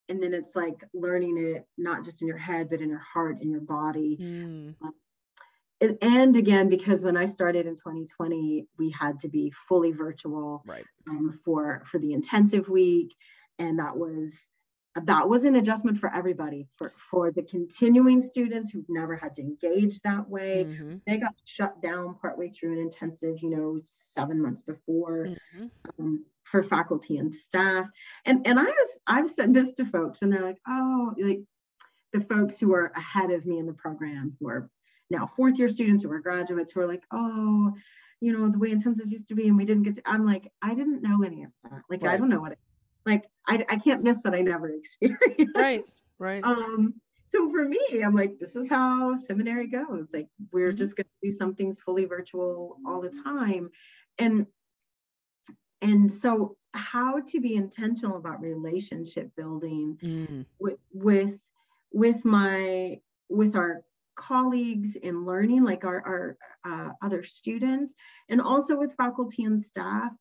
and 0.07 0.21
then 0.21 0.33
it's 0.33 0.55
like 0.55 0.83
learning 0.93 1.37
it 1.37 1.67
not 1.77 2.03
just 2.03 2.21
in 2.21 2.27
your 2.27 2.37
head, 2.37 2.69
but 2.69 2.81
in 2.81 2.89
your 2.89 2.99
heart, 2.99 3.41
in 3.41 3.49
your 3.49 3.61
body. 3.61 4.17
Mm. 4.21 4.75
Um, 4.81 4.93
and 6.01 6.35
again, 6.35 6.69
because 6.69 7.03
when 7.03 7.17
I 7.17 7.25
started 7.25 7.65
in 7.65 7.75
2020, 7.75 8.67
we 8.77 8.91
had 8.91 9.19
to 9.21 9.27
be 9.27 9.51
fully 9.67 9.91
virtual 9.91 10.63
right. 10.65 10.85
um, 11.09 11.39
for 11.43 11.83
for 11.85 11.99
the 11.99 12.13
intensive 12.13 12.69
week, 12.69 13.13
and 13.59 13.79
that 13.79 13.97
was 13.97 14.47
that 15.03 15.27
was 15.27 15.43
an 15.43 15.55
adjustment 15.55 15.97
for 15.97 16.13
everybody 16.13 16.67
for 16.77 16.93
for 16.95 17.31
the 17.31 17.43
continuing 17.43 18.21
students 18.21 18.71
who've 18.71 18.87
never 18.87 19.15
had 19.15 19.33
to 19.33 19.41
engage 19.41 19.99
that 20.01 20.29
way 20.29 20.65
mm-hmm. 20.65 20.95
they 21.05 21.17
got 21.17 21.33
shut 21.43 21.81
down 21.81 22.15
partway 22.21 22.49
through 22.49 22.73
an 22.73 22.79
intensive 22.79 23.35
you 23.41 23.49
know 23.49 23.77
seven 23.83 24.41
months 24.41 24.61
before 24.61 25.27
mm-hmm. 25.27 25.65
um, 25.99 26.25
for 26.43 26.63
faculty 26.63 27.17
and 27.17 27.33
staff 27.33 27.87
and 28.25 28.47
and 28.47 28.59
i 28.59 28.63
was 28.63 28.99
i've 29.05 29.29
said 29.29 29.53
this 29.53 29.73
to 29.73 29.85
folks 29.85 30.21
and 30.21 30.31
they're 30.31 30.45
like 30.45 30.59
oh 30.67 31.13
like 31.17 31.41
the 32.13 32.21
folks 32.21 32.59
who 32.59 32.73
are 32.73 32.91
ahead 32.95 33.31
of 33.31 33.45
me 33.45 33.59
in 33.59 33.65
the 33.65 33.73
program 33.73 34.37
who 34.39 34.47
are 34.47 34.69
now 35.09 35.29
fourth 35.35 35.59
year 35.59 35.67
students 35.67 36.03
who 36.03 36.11
are 36.11 36.19
graduates 36.19 36.71
who 36.71 36.79
are 36.79 36.87
like 36.87 37.03
oh 37.11 37.73
you 38.21 38.31
know 38.31 38.49
the 38.49 38.59
way 38.59 38.71
intensive 38.71 39.11
used 39.11 39.27
to 39.27 39.35
be 39.35 39.47
and 39.47 39.57
we 39.57 39.65
didn't 39.65 39.83
get 39.83 39.95
to 39.95 40.01
i'm 40.05 40.25
like 40.25 40.49
i 40.61 40.73
didn't 40.73 41.01
know 41.01 41.23
any 41.23 41.43
of 41.43 41.51
that 41.63 41.81
like 41.89 42.01
right. 42.01 42.13
i 42.13 42.17
don't 42.17 42.29
know 42.29 42.39
what 42.39 42.53
it 42.53 42.59
like 43.05 43.25
I, 43.47 43.65
I 43.69 43.77
can't 43.77 44.03
miss 44.03 44.23
what 44.23 44.33
I 44.33 44.41
never 44.41 44.69
experienced. 44.73 45.55
Right, 45.55 45.83
right. 46.19 46.43
Um, 46.43 46.95
so 47.25 47.49
for 47.49 47.65
me, 47.65 47.79
I'm 48.03 48.15
like, 48.15 48.37
this 48.39 48.55
is 48.55 48.69
how 48.69 49.15
seminary 49.17 49.67
goes. 49.67 50.11
Like 50.13 50.27
we're 50.51 50.69
mm-hmm. 50.69 50.77
just 50.77 50.95
gonna 50.95 51.07
do 51.23 51.31
some 51.31 51.55
things 51.55 51.81
fully 51.81 52.05
virtual 52.05 52.77
all 52.85 53.01
the 53.01 53.13
time. 53.23 53.69
And 54.17 54.47
and 55.81 56.11
so 56.11 56.55
how 56.73 57.21
to 57.21 57.39
be 57.39 57.55
intentional 57.55 58.17
about 58.17 58.41
relationship 58.41 59.31
building 59.35 59.97
mm. 60.01 60.45
with 60.59 60.77
with 60.93 61.37
with 61.91 62.25
my 62.25 62.99
with 63.29 63.55
our 63.55 63.81
colleagues 64.15 64.95
in 64.95 65.25
learning 65.25 65.63
like 65.63 65.83
our, 65.83 66.01
our 66.05 66.37
uh, 66.65 66.91
other 67.01 67.23
students 67.23 67.95
and 68.29 68.41
also 68.41 68.77
with 68.77 68.95
faculty 68.95 69.43
and 69.43 69.61
staff 69.61 70.11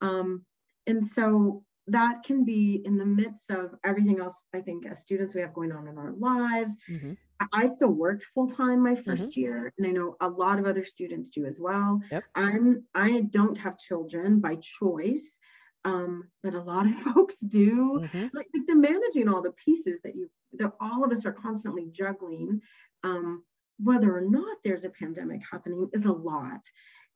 um, 0.00 0.44
and 0.86 1.06
so 1.06 1.62
that 1.88 2.22
can 2.22 2.44
be 2.44 2.80
in 2.84 2.96
the 2.96 3.04
midst 3.04 3.50
of 3.50 3.74
everything 3.84 4.20
else 4.20 4.46
i 4.54 4.60
think 4.60 4.86
as 4.86 5.00
students 5.00 5.34
we 5.34 5.40
have 5.40 5.54
going 5.54 5.72
on 5.72 5.88
in 5.88 5.98
our 5.98 6.12
lives 6.12 6.76
mm-hmm. 6.88 7.12
i 7.52 7.66
still 7.66 7.90
worked 7.90 8.24
full-time 8.34 8.82
my 8.82 8.94
1st 8.94 9.04
mm-hmm. 9.04 9.40
year 9.40 9.72
and 9.78 9.86
i 9.86 9.90
know 9.90 10.16
a 10.20 10.28
lot 10.28 10.58
of 10.58 10.66
other 10.66 10.84
students 10.84 11.30
do 11.30 11.44
as 11.44 11.58
well 11.58 12.00
yep. 12.10 12.22
i'm 12.34 12.84
i 12.94 13.22
don't 13.30 13.58
have 13.58 13.78
children 13.78 14.40
by 14.40 14.56
choice 14.56 15.38
um, 15.84 16.28
but 16.44 16.54
a 16.54 16.62
lot 16.62 16.86
of 16.86 16.94
folks 17.14 17.38
do 17.40 18.00
mm-hmm. 18.04 18.26
like, 18.32 18.46
like 18.54 18.66
the 18.68 18.76
managing 18.76 19.28
all 19.28 19.42
the 19.42 19.52
pieces 19.52 20.00
that 20.04 20.14
you 20.14 20.30
that 20.54 20.72
all 20.80 21.04
of 21.04 21.10
us 21.10 21.26
are 21.26 21.32
constantly 21.32 21.88
juggling 21.90 22.60
um, 23.02 23.42
whether 23.82 24.16
or 24.16 24.20
not 24.20 24.58
there's 24.62 24.84
a 24.84 24.90
pandemic 24.90 25.40
happening 25.50 25.88
is 25.92 26.04
a 26.04 26.12
lot 26.12 26.60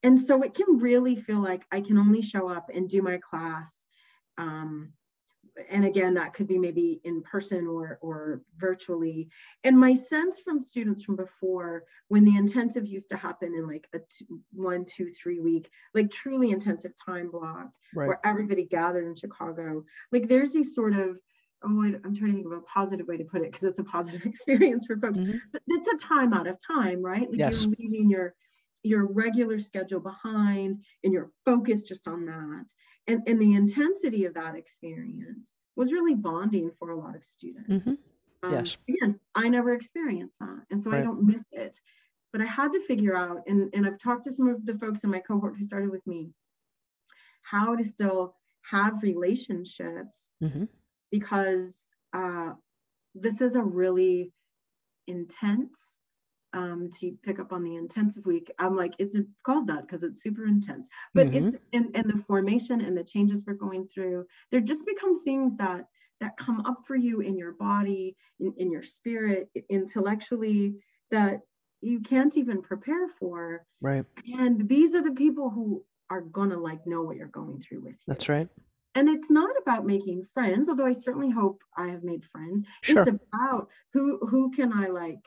and 0.03 0.19
so 0.19 0.43
it 0.43 0.55
can 0.55 0.79
really 0.79 1.15
feel 1.15 1.41
like 1.41 1.65
i 1.71 1.81
can 1.81 1.99
only 1.99 2.23
show 2.23 2.49
up 2.49 2.69
and 2.75 2.89
do 2.89 3.01
my 3.01 3.19
class 3.19 3.86
um, 4.39 4.93
and 5.71 5.85
again, 5.85 6.15
that 6.15 6.35
could 6.35 6.47
be 6.47 6.59
maybe 6.59 7.01
in 7.05 7.23
person 7.23 7.67
or, 7.67 7.99
or 8.03 8.43
virtually. 8.59 9.29
And 9.65 9.79
my 9.79 9.95
sense 9.95 10.41
from 10.41 10.61
students 10.61 11.03
from 11.03 11.17
before, 11.17 11.85
when 12.09 12.25
the 12.25 12.37
intensive 12.37 12.87
used 12.87 13.09
to 13.11 13.17
happen 13.17 13.55
in 13.55 13.67
like 13.67 13.89
a 13.95 13.99
two, 13.99 14.41
one, 14.53 14.85
two, 14.85 15.11
three 15.11 15.41
week, 15.41 15.71
like 15.95 16.11
truly 16.11 16.51
intensive 16.51 16.93
time 17.05 17.31
block, 17.31 17.71
right. 17.95 18.07
where 18.07 18.21
everybody 18.25 18.65
gathered 18.65 19.07
in 19.07 19.17
Chicago, 19.17 19.85
like 20.13 20.29
there's 20.29 20.53
these 20.53 20.75
sort 20.75 20.95
of 20.95 21.17
oh, 21.65 21.83
I, 21.83 21.87
am 21.87 22.15
trying 22.15 22.33
to 22.33 22.33
think 22.35 22.47
of 22.47 22.53
a 22.53 22.61
positive 22.61 23.07
way 23.07 23.17
to 23.17 23.25
put 23.25 23.41
it 23.43 23.51
because 23.51 23.65
it's 23.65 23.79
a 23.79 23.85
positive 23.85 24.27
experience 24.27 24.85
for 24.87 24.97
folks. 24.99 25.19
Mm-hmm. 25.19 25.39
But 25.53 25.63
it's 25.69 25.89
a 25.89 26.07
time 26.07 26.33
out 26.33 26.47
of 26.47 26.59
time, 26.65 27.03
right? 27.03 27.29
Like 27.29 27.39
yes. 27.39 27.65
you're 27.65 27.75
leaving 27.79 28.11
your 28.11 28.35
your 28.87 29.05
regular 29.05 29.59
schedule 29.59 30.01
behind 30.01 30.85
and 31.03 31.13
you're 31.13 31.31
focused 31.45 31.89
just 31.89 32.07
on 32.07 32.27
that. 32.27 32.67
And, 33.07 33.23
and 33.27 33.41
the 33.41 33.55
intensity 33.55 34.25
of 34.25 34.35
that 34.35 34.55
experience 34.55 35.53
was 35.75 35.93
really 35.93 36.15
bonding 36.15 36.71
for 36.79 36.91
a 36.91 36.99
lot 36.99 37.17
of 37.17 37.25
students. 37.25 37.87
Mm-hmm. 37.87 38.49
Um, 38.49 38.53
yes. 38.53 38.77
Again, 38.89 39.21
I 39.35 39.49
never 39.49 39.73
experienced 39.73 40.39
that. 40.41 40.63
And 40.71 40.81
so 40.83 40.91
right. 40.91 41.01
I 41.01 41.05
don't 41.05 41.27
miss 41.27 41.45
it. 41.53 41.79
But 42.33 42.43
I 42.43 42.47
had 42.47 42.73
to 42.73 42.87
figure 42.87 43.17
out, 43.17 43.43
and, 43.47 43.71
and 43.75 43.87
I've 43.87 43.99
talked 43.99 44.25
to 44.25 44.33
some 44.33 44.49
of 44.49 44.65
the 44.65 44.79
folks 44.79 45.05
in 45.05 45.11
my 45.11 45.21
cohort 45.21 45.57
who 45.59 45.65
started 45.65 45.91
with 45.91 46.07
me, 46.07 46.31
how 47.43 47.77
to 47.77 47.85
still 47.85 48.35
have 48.71 49.03
relationships 49.03 50.31
mm-hmm. 50.43 50.65
because 51.11 51.79
uh, 52.13 52.53
this 53.15 53.41
is 53.41 53.55
a 53.55 53.63
really 53.63 54.33
intense 55.07 55.96
um, 56.57 56.89
to 56.91 57.13
pick 57.23 57.39
up 57.39 57.53
on 57.53 57.63
the 57.63 57.77
intensive 57.77 58.25
week. 58.25 58.51
I'm 58.59 58.75
like, 58.77 58.95
it's 58.99 59.17
called 59.45 59.67
that 59.69 59.83
because 59.83 60.03
it's 60.03 60.23
super 60.23 60.47
intense. 60.47 60.89
But 61.15 61.29
mm-hmm. 61.29 61.49
it's 61.49 61.57
and, 61.75 61.95
and 61.95 62.11
the 62.11 62.25
formation 62.27 62.81
and 62.81 62.97
the 62.97 63.05
changes 63.05 63.45
we're 63.47 63.55
going 63.55 63.87
through, 63.87 64.27
they're 64.51 64.61
just 64.61 64.87
become 64.87 65.23
things 65.23 65.55
that 65.59 65.85
that 66.21 66.39
come 66.39 66.61
up 66.65 66.79
for 66.87 66.97
you 66.97 67.21
in 67.21 67.37
your 67.37 67.53
body, 67.53 68.17
in, 68.41 68.55
in 68.57 68.73
your 68.73 68.83
spirit, 68.83 69.51
intellectually, 69.69 70.75
that 71.11 71.43
you 71.83 72.01
can't 72.01 72.39
even 72.39 72.63
prepare 72.63 73.07
for. 73.21 73.67
Right. 73.83 74.07
And 74.39 74.67
these 74.67 74.95
are 74.95 75.03
the 75.03 75.13
people 75.13 75.51
who 75.51 75.85
are 76.09 76.23
gonna 76.23 76.59
like 76.59 76.87
know 76.87 77.03
what 77.03 77.17
you're 77.17 77.29
going 77.29 77.61
through 77.61 77.83
with 77.83 77.97
you. 77.97 78.05
That's 78.09 78.31
right. 78.31 78.49
And 78.95 79.11
it's 79.11 79.29
not 79.29 79.51
about 79.61 79.85
making 79.85 80.25
friends, 80.33 80.71
although 80.71 80.87
I 80.87 80.93
certainly 80.93 81.29
hope 81.29 81.63
I 81.77 81.89
have 81.89 82.03
made 82.03 82.25
friends. 82.25 82.65
Sure. 82.81 83.03
It's 83.03 83.11
about 83.11 83.69
who 83.93 84.19
who 84.27 84.51
can 84.53 84.73
I 84.73 84.87
like 84.87 85.21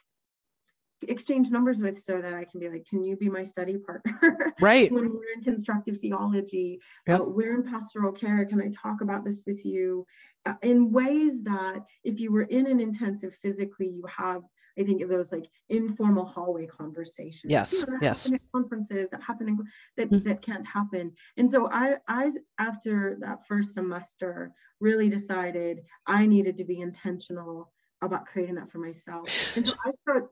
exchange 1.08 1.50
numbers 1.52 1.82
with 1.82 2.02
so 2.02 2.22
that 2.22 2.34
I 2.34 2.46
can 2.46 2.60
be 2.60 2.70
like, 2.70 2.86
can 2.88 3.04
you 3.04 3.16
be 3.16 3.30
my 3.30 3.44
study 3.44 3.78
partner? 3.78 4.54
Right. 4.62 4.92
when 4.92 5.14
we're 5.14 5.32
in 5.36 5.44
constructive 5.44 6.00
theology, 6.00 6.80
yep. 7.08 7.22
uh, 7.22 7.24
we're 7.24 7.56
in 7.56 7.64
pastoral 7.64 8.12
care. 8.12 8.46
Can 8.46 8.62
I 8.62 8.70
talk 8.70 9.02
about 9.02 9.24
this 9.24 9.44
with 9.48 9.64
you 9.64 10.06
uh, 10.46 10.56
in 10.62 10.92
ways 10.92 11.34
that 11.44 11.86
if 12.04 12.20
you 12.20 12.32
were 12.32 12.44
in 12.44 12.68
an 12.68 12.80
intensive 12.80 13.34
physically, 13.42 13.88
you 13.88 14.04
have, 14.06 14.42
I 14.78 14.84
think 14.84 15.02
of 15.02 15.10
those 15.10 15.32
like 15.32 15.50
informal 15.70 16.26
hallway 16.26 16.66
conversations. 16.66 17.52
Yes. 17.52 17.74
You 17.74 17.94
know, 17.94 18.00
yes. 18.02 18.30
conferences 18.54 19.08
that 19.12 19.22
happen 19.22 19.50
in, 19.50 19.58
that 19.98 20.12
mm-hmm. 20.12 20.28
that 20.28 20.42
can't 20.42 20.66
happen. 20.66 21.14
And 21.38 21.50
so 21.50 21.70
I, 21.72 21.96
I 22.08 22.32
after 22.58 23.18
that 23.22 23.48
first 23.48 23.74
semester, 23.74 24.52
really 24.80 25.10
decided 25.10 25.82
I 26.06 26.26
needed 26.26 26.58
to 26.58 26.64
be 26.64 26.80
intentional 26.82 27.72
about 28.02 28.26
creating 28.26 28.56
that 28.56 28.72
for 28.72 28.80
myself. 28.80 29.58
And 29.58 29.68
so 29.68 29.76
I 29.86 29.92
start 30.02 30.30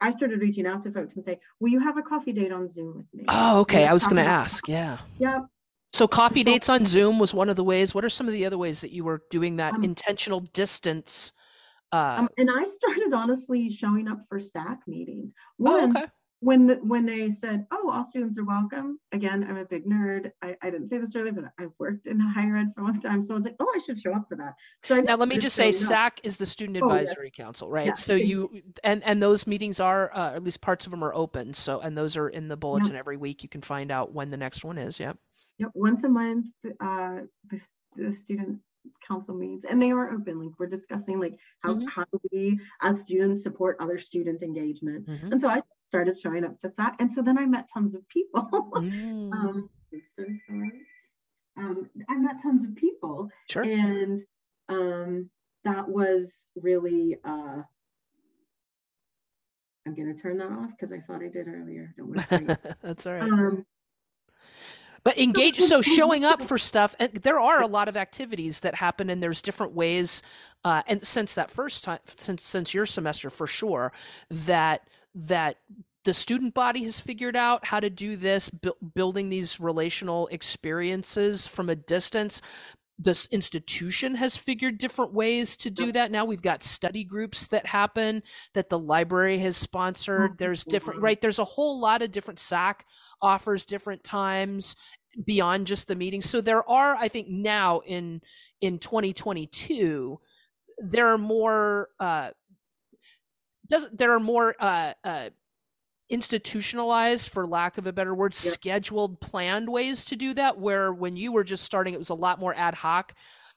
I 0.00 0.10
started 0.10 0.40
reaching 0.40 0.66
out 0.66 0.82
to 0.82 0.92
folks 0.92 1.16
and 1.16 1.24
say, 1.24 1.38
"Will 1.60 1.70
you 1.70 1.80
have 1.80 1.96
a 1.96 2.02
coffee 2.02 2.32
date 2.32 2.52
on 2.52 2.68
Zoom 2.68 2.96
with 2.96 3.06
me?" 3.12 3.24
Oh, 3.28 3.60
okay. 3.60 3.86
I 3.86 3.92
was 3.92 4.04
going 4.04 4.16
to 4.16 4.30
ask. 4.30 4.68
Yeah. 4.68 4.98
Yeah. 5.18 5.40
So 5.92 6.06
coffee 6.06 6.44
dates 6.44 6.68
on 6.68 6.84
Zoom 6.84 7.18
was 7.18 7.34
one 7.34 7.48
of 7.48 7.56
the 7.56 7.64
ways. 7.64 7.94
What 7.94 8.04
are 8.04 8.08
some 8.08 8.28
of 8.28 8.32
the 8.32 8.46
other 8.46 8.58
ways 8.58 8.80
that 8.80 8.92
you 8.92 9.04
were 9.04 9.22
doing 9.30 9.56
that 9.56 9.74
um, 9.74 9.84
intentional 9.84 10.40
distance? 10.40 11.32
Uh, 11.92 12.16
um, 12.18 12.28
and 12.38 12.48
I 12.48 12.64
started 12.64 13.12
honestly 13.12 13.68
showing 13.68 14.06
up 14.06 14.20
for 14.28 14.38
SAC 14.38 14.80
meetings. 14.86 15.32
One, 15.56 15.96
oh, 15.96 16.00
okay 16.00 16.06
when 16.40 16.66
the, 16.66 16.76
when 16.76 17.04
they 17.04 17.30
said, 17.30 17.66
"Oh, 17.70 17.90
all 17.90 18.04
students 18.04 18.38
are 18.38 18.44
welcome," 18.44 18.98
again, 19.12 19.46
I'm 19.48 19.58
a 19.58 19.64
big 19.64 19.84
nerd. 19.84 20.32
I, 20.42 20.56
I 20.62 20.70
didn't 20.70 20.88
say 20.88 20.96
this 20.96 21.14
earlier, 21.14 21.32
but 21.32 21.44
I've 21.58 21.72
worked 21.78 22.06
in 22.06 22.18
higher 22.18 22.56
ed 22.56 22.72
for 22.74 22.80
a 22.80 22.84
long 22.84 23.00
time, 23.00 23.22
so 23.22 23.34
I 23.34 23.36
was 23.36 23.44
like, 23.44 23.56
"Oh, 23.60 23.72
I 23.74 23.78
should 23.78 23.98
show 23.98 24.14
up 24.14 24.26
for 24.28 24.36
that." 24.36 24.54
So 24.82 25.00
now 25.00 25.16
let 25.16 25.28
me 25.28 25.36
just 25.36 25.54
say, 25.54 25.70
SAC 25.70 26.20
is 26.24 26.38
the 26.38 26.46
Student 26.46 26.78
Advisory 26.78 27.26
oh, 27.28 27.30
yeah. 27.36 27.44
Council, 27.44 27.70
right? 27.70 27.88
Yeah, 27.88 27.92
so 27.92 28.14
you 28.14 28.62
and 28.82 29.04
and 29.04 29.22
those 29.22 29.46
meetings 29.46 29.80
are, 29.80 30.10
uh, 30.14 30.34
at 30.34 30.42
least 30.42 30.62
parts 30.62 30.86
of 30.86 30.90
them 30.90 31.04
are 31.04 31.14
open. 31.14 31.52
So 31.52 31.80
and 31.80 31.96
those 31.96 32.16
are 32.16 32.28
in 32.28 32.48
the 32.48 32.56
bulletin 32.56 32.96
every 32.96 33.18
week. 33.18 33.42
You 33.42 33.48
can 33.50 33.60
find 33.60 33.90
out 33.90 34.12
when 34.12 34.30
the 34.30 34.38
next 34.38 34.64
one 34.64 34.78
is. 34.78 34.98
Yep. 34.98 35.18
Yep. 35.58 35.70
Once 35.74 36.04
a 36.04 36.08
month, 36.08 36.46
uh, 36.80 37.18
the, 37.50 37.60
the 37.96 38.12
student 38.12 38.60
council 39.06 39.34
meetings 39.34 39.64
and 39.64 39.80
they 39.80 39.90
are 39.90 40.10
open 40.10 40.40
like 40.40 40.58
we're 40.58 40.66
discussing 40.66 41.20
like 41.20 41.38
how, 41.60 41.74
mm-hmm. 41.74 41.86
how 41.86 42.02
do 42.12 42.20
we 42.32 42.58
as 42.80 42.98
students 43.00 43.42
support 43.42 43.76
other 43.78 43.98
students 43.98 44.42
engagement 44.42 45.06
mm-hmm. 45.06 45.32
and 45.32 45.40
so 45.40 45.48
i 45.48 45.60
started 45.90 46.16
showing 46.16 46.44
up 46.44 46.56
to 46.60 46.72
that. 46.78 46.94
And 47.00 47.12
so 47.12 47.20
then 47.20 47.36
I 47.36 47.46
met 47.46 47.68
tons 47.72 47.94
of 47.94 48.08
people. 48.08 48.48
Mm. 48.80 49.32
um, 49.32 49.68
I'm 49.92 50.02
so 50.16 50.24
sorry. 50.48 50.70
Um, 51.56 51.90
I 52.08 52.16
met 52.16 52.40
tons 52.42 52.64
of 52.64 52.74
people. 52.76 53.28
Sure. 53.48 53.64
And 53.64 54.20
um, 54.68 55.28
that 55.64 55.88
was 55.88 56.46
really, 56.54 57.18
uh, 57.24 57.62
I'm 59.86 59.94
going 59.94 60.14
to 60.14 60.20
turn 60.20 60.38
that 60.38 60.50
off 60.50 60.70
because 60.70 60.92
I 60.92 61.00
thought 61.00 61.22
I 61.22 61.28
did 61.28 61.48
earlier. 61.48 61.92
Don't 61.96 62.10
worry. 62.10 62.56
That's 62.82 63.06
all 63.06 63.14
right. 63.14 63.22
Um, 63.22 63.66
but 65.02 65.18
engage 65.18 65.58
so 65.60 65.82
showing 65.82 66.24
up 66.24 66.40
for 66.40 66.58
stuff 66.58 66.94
and 66.98 67.12
there 67.14 67.40
are 67.40 67.60
a 67.60 67.66
lot 67.66 67.88
of 67.88 67.96
activities 67.96 68.60
that 68.60 68.76
happen 68.76 69.10
and 69.10 69.22
there's 69.22 69.42
different 69.42 69.72
ways 69.72 70.22
uh, 70.64 70.82
and 70.86 71.02
since 71.02 71.34
that 71.34 71.50
first 71.50 71.84
time 71.84 71.98
since 72.06 72.42
since 72.42 72.74
your 72.74 72.86
semester 72.86 73.30
for 73.30 73.46
sure 73.46 73.92
that 74.30 74.86
that 75.14 75.56
the 76.04 76.14
student 76.14 76.54
body 76.54 76.82
has 76.84 77.00
figured 77.00 77.36
out 77.36 77.66
how 77.66 77.80
to 77.80 77.90
do 77.90 78.16
this, 78.16 78.48
bu- 78.48 78.72
building 78.94 79.28
these 79.28 79.60
relational 79.60 80.26
experiences 80.28 81.46
from 81.46 81.68
a 81.68 81.76
distance. 81.76 82.40
This 82.98 83.26
institution 83.26 84.14
has 84.16 84.36
figured 84.36 84.78
different 84.78 85.14
ways 85.14 85.56
to 85.58 85.70
do 85.70 85.90
that. 85.92 86.10
Now 86.10 86.24
we've 86.24 86.42
got 86.42 86.62
study 86.62 87.02
groups 87.04 87.46
that 87.48 87.66
happen 87.66 88.22
that 88.54 88.68
the 88.68 88.78
library 88.78 89.38
has 89.38 89.56
sponsored. 89.56 90.38
There's 90.38 90.64
different, 90.64 91.00
right? 91.00 91.20
There's 91.20 91.38
a 91.38 91.44
whole 91.44 91.80
lot 91.80 92.02
of 92.02 92.12
different 92.12 92.38
SAC 92.38 92.84
offers 93.22 93.64
different 93.64 94.04
times 94.04 94.76
beyond 95.24 95.66
just 95.66 95.88
the 95.88 95.96
meeting. 95.96 96.20
So 96.22 96.40
there 96.40 96.68
are, 96.68 96.94
I 96.94 97.08
think, 97.08 97.28
now 97.28 97.80
in 97.80 98.20
in 98.60 98.78
2022, 98.78 100.18
there 100.78 101.08
are 101.08 101.18
more. 101.18 101.88
Uh, 101.98 102.30
does 103.70 103.86
there 103.92 104.12
are 104.12 104.20
more 104.20 104.54
uh, 104.60 104.92
uh, 105.04 105.30
institutionalized 106.10 107.30
for 107.30 107.46
lack 107.46 107.78
of 107.78 107.86
a 107.86 107.92
better 107.92 108.14
word 108.14 108.34
scheduled 108.34 109.20
planned 109.20 109.70
ways 109.70 110.04
to 110.04 110.16
do 110.16 110.34
that 110.34 110.58
where 110.58 110.92
when 110.92 111.16
you 111.16 111.32
were 111.32 111.44
just 111.44 111.64
starting 111.64 111.94
it 111.94 111.98
was 111.98 112.10
a 112.10 112.14
lot 112.14 112.38
more 112.38 112.54
ad 112.54 112.74
hoc. 112.74 113.14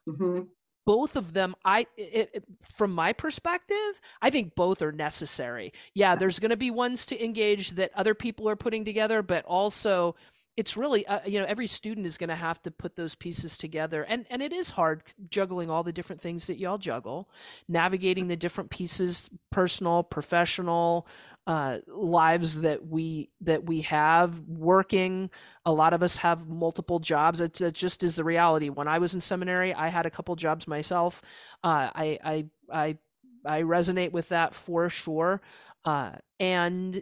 Mm-hmm. 0.08 0.42
both 0.86 1.16
of 1.16 1.32
them 1.32 1.56
i 1.64 1.88
it, 1.96 2.30
it, 2.34 2.44
from 2.62 2.92
my 2.94 3.14
perspective 3.14 4.02
i 4.22 4.30
think 4.30 4.54
both 4.54 4.82
are 4.82 4.92
necessary. 4.92 5.72
Yeah 5.96 6.16
there's 6.16 6.40
going 6.40 6.52
to 6.52 6.58
be 6.58 6.72
ones 6.72 7.06
to 7.08 7.24
engage 7.24 7.72
that 7.72 7.92
other 7.96 8.14
people 8.14 8.50
are 8.50 8.58
putting 8.58 8.84
together 8.84 9.22
but 9.24 9.46
also 9.46 10.16
it's 10.56 10.78
really 10.78 11.06
uh, 11.08 11.20
you 11.26 11.40
know 11.40 11.46
every 11.46 11.66
student 11.66 12.06
is 12.06 12.18
going 12.18 12.30
to 12.30 12.36
have 12.36 12.62
to 12.62 12.72
put 12.72 12.96
those 12.96 13.16
pieces 13.16 13.58
together. 13.58 14.04
And 14.04 14.26
and 14.30 14.42
it 14.42 14.54
is 14.54 14.72
hard 14.72 15.04
juggling 15.30 15.70
all 15.70 15.84
the 15.84 15.92
different 15.92 16.22
things 16.22 16.48
that 16.48 16.60
y'all 16.60 16.78
juggle 16.78 17.30
navigating 17.68 18.28
the 18.28 18.36
different 18.36 18.70
pieces 18.70 19.30
personal 19.50 20.04
professional 20.04 21.08
uh, 21.48 21.80
lives 21.88 22.62
that 22.62 22.86
we 22.86 23.30
that 23.42 23.66
we 23.66 23.82
have 23.82 24.40
working. 24.42 25.30
A 25.66 25.74
lot 25.74 25.94
of 25.94 26.04
us 26.04 26.18
have 26.18 26.48
multiple 26.48 27.00
jobs. 27.00 27.42
It's, 27.42 27.60
it 27.62 27.74
just 27.74 28.04
is 28.04 28.16
the 28.16 28.24
reality. 28.24 28.70
When 28.70 28.88
i 28.88 29.00
was 29.00 29.14
in 29.14 29.22
seminary 29.22 29.74
i 29.74 29.88
had 29.88 30.06
a 30.06 30.12
couple 30.12 30.36
jobs 30.36 30.68
myself. 30.68 31.22
Uh, 31.64 31.90
i 31.96 32.20
i 32.24 32.46
i 32.72 32.98
i 33.46 33.62
resonate 33.64 34.12
with 34.12 34.30
that 34.30 34.54
for 34.54 34.88
sure. 34.90 35.42
Uh, 35.84 36.12
and 36.40 37.02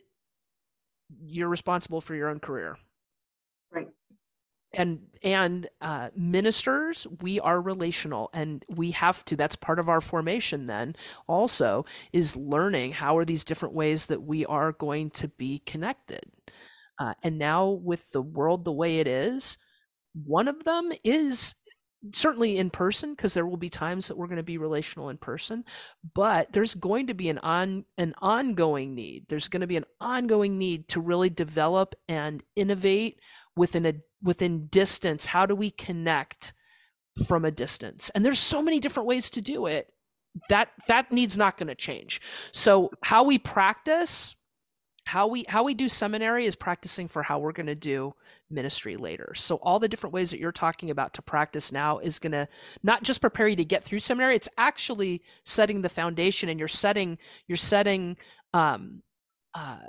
you're 1.21 1.49
responsible 1.49 1.99
for 1.99 2.15
your 2.15 2.29
own 2.29 2.39
career 2.39 2.77
Right. 3.71 3.87
And 4.73 4.99
and 5.21 5.69
uh, 5.81 6.09
ministers, 6.15 7.05
we 7.21 7.41
are 7.41 7.61
relational, 7.61 8.29
and 8.33 8.63
we 8.69 8.91
have 8.91 9.25
to. 9.25 9.35
That's 9.35 9.57
part 9.57 9.79
of 9.79 9.89
our 9.89 9.99
formation. 9.99 10.65
Then 10.65 10.95
also 11.27 11.85
is 12.13 12.37
learning 12.37 12.93
how 12.93 13.17
are 13.17 13.25
these 13.25 13.43
different 13.43 13.75
ways 13.75 14.05
that 14.07 14.21
we 14.23 14.45
are 14.45 14.71
going 14.71 15.09
to 15.11 15.27
be 15.27 15.59
connected. 15.59 16.23
Uh, 16.97 17.15
and 17.23 17.37
now 17.37 17.67
with 17.69 18.11
the 18.11 18.21
world 18.21 18.63
the 18.63 18.71
way 18.71 18.99
it 18.99 19.07
is, 19.07 19.57
one 20.13 20.47
of 20.47 20.63
them 20.63 20.91
is 21.03 21.55
certainly 22.13 22.57
in 22.57 22.69
person 22.69 23.11
because 23.11 23.33
there 23.33 23.45
will 23.45 23.57
be 23.57 23.69
times 23.69 24.07
that 24.07 24.17
we're 24.17 24.27
going 24.27 24.37
to 24.37 24.43
be 24.43 24.57
relational 24.57 25.09
in 25.09 25.17
person 25.17 25.63
but 26.15 26.51
there's 26.51 26.73
going 26.73 27.05
to 27.05 27.13
be 27.13 27.29
an 27.29 27.37
on 27.39 27.85
an 27.99 28.13
ongoing 28.23 28.95
need 28.95 29.23
there's 29.29 29.47
going 29.47 29.61
to 29.61 29.67
be 29.67 29.77
an 29.77 29.85
ongoing 29.99 30.57
need 30.57 30.87
to 30.87 30.99
really 30.99 31.29
develop 31.29 31.93
and 32.09 32.41
innovate 32.55 33.19
within 33.55 33.85
a 33.85 33.93
within 34.21 34.67
distance 34.67 35.27
how 35.27 35.45
do 35.45 35.55
we 35.55 35.71
connect 35.71 36.53
from 37.27 37.45
a 37.45 37.51
distance? 37.51 38.09
And 38.11 38.25
there's 38.25 38.39
so 38.39 38.61
many 38.61 38.79
different 38.79 39.07
ways 39.07 39.29
to 39.31 39.41
do 39.41 39.65
it. 39.65 39.91
That 40.49 40.69
that 40.87 41.11
needs 41.11 41.37
not 41.37 41.57
going 41.57 41.67
to 41.67 41.75
change. 41.75 42.21
So 42.51 42.91
how 43.03 43.23
we 43.23 43.37
practice 43.37 44.35
how 45.05 45.27
we 45.27 45.43
how 45.47 45.63
we 45.63 45.73
do 45.73 45.89
seminary 45.89 46.45
is 46.45 46.55
practicing 46.55 47.07
for 47.07 47.23
how 47.23 47.39
we're 47.39 47.51
going 47.51 47.65
to 47.65 47.75
do 47.75 48.13
ministry 48.49 48.95
later. 48.95 49.33
So 49.35 49.55
all 49.57 49.79
the 49.79 49.87
different 49.87 50.13
ways 50.13 50.31
that 50.31 50.39
you're 50.39 50.51
talking 50.51 50.89
about 50.89 51.13
to 51.15 51.21
practice 51.21 51.71
now 51.71 51.99
is 51.99 52.19
going 52.19 52.31
to 52.33 52.47
not 52.83 53.03
just 53.03 53.21
prepare 53.21 53.47
you 53.47 53.55
to 53.55 53.65
get 53.65 53.83
through 53.83 53.99
seminary, 53.99 54.35
it's 54.35 54.49
actually 54.57 55.21
setting 55.43 55.81
the 55.81 55.89
foundation 55.89 56.49
and 56.49 56.59
you're 56.59 56.67
setting 56.67 57.17
you're 57.47 57.57
setting 57.57 58.17
um 58.53 59.01
uh 59.53 59.79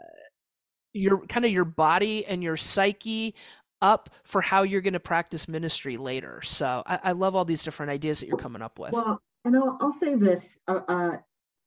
your 0.92 1.26
kind 1.26 1.44
of 1.44 1.52
your 1.52 1.64
body 1.64 2.24
and 2.26 2.42
your 2.42 2.56
psyche 2.56 3.34
up 3.80 4.10
for 4.24 4.40
how 4.40 4.62
you're 4.62 4.80
going 4.80 4.92
to 4.92 5.00
practice 5.00 5.48
ministry 5.48 5.96
later. 5.96 6.40
So 6.42 6.82
I, 6.86 7.00
I, 7.02 7.12
love 7.12 7.34
all 7.34 7.44
these 7.44 7.64
different 7.64 7.90
ideas 7.90 8.20
that 8.20 8.28
you're 8.28 8.38
coming 8.38 8.62
up 8.62 8.78
with. 8.78 8.92
Well, 8.92 9.20
and 9.44 9.56
I'll, 9.56 9.76
I'll 9.80 9.92
say 9.92 10.14
this 10.14 10.60
uh, 10.68 10.80
uh, 10.86 11.16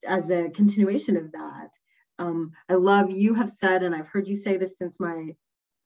as 0.07 0.31
a 0.31 0.49
continuation 0.49 1.17
of 1.17 1.31
that. 1.33 1.71
Um, 2.17 2.53
I 2.69 2.75
love 2.75 3.11
you 3.11 3.33
have 3.33 3.49
said, 3.49 3.83
and 3.83 3.93
I've 3.93 4.07
heard 4.07 4.27
you 4.27 4.37
say 4.37 4.55
this 4.55 4.77
since 4.77 4.97
my 4.97 5.35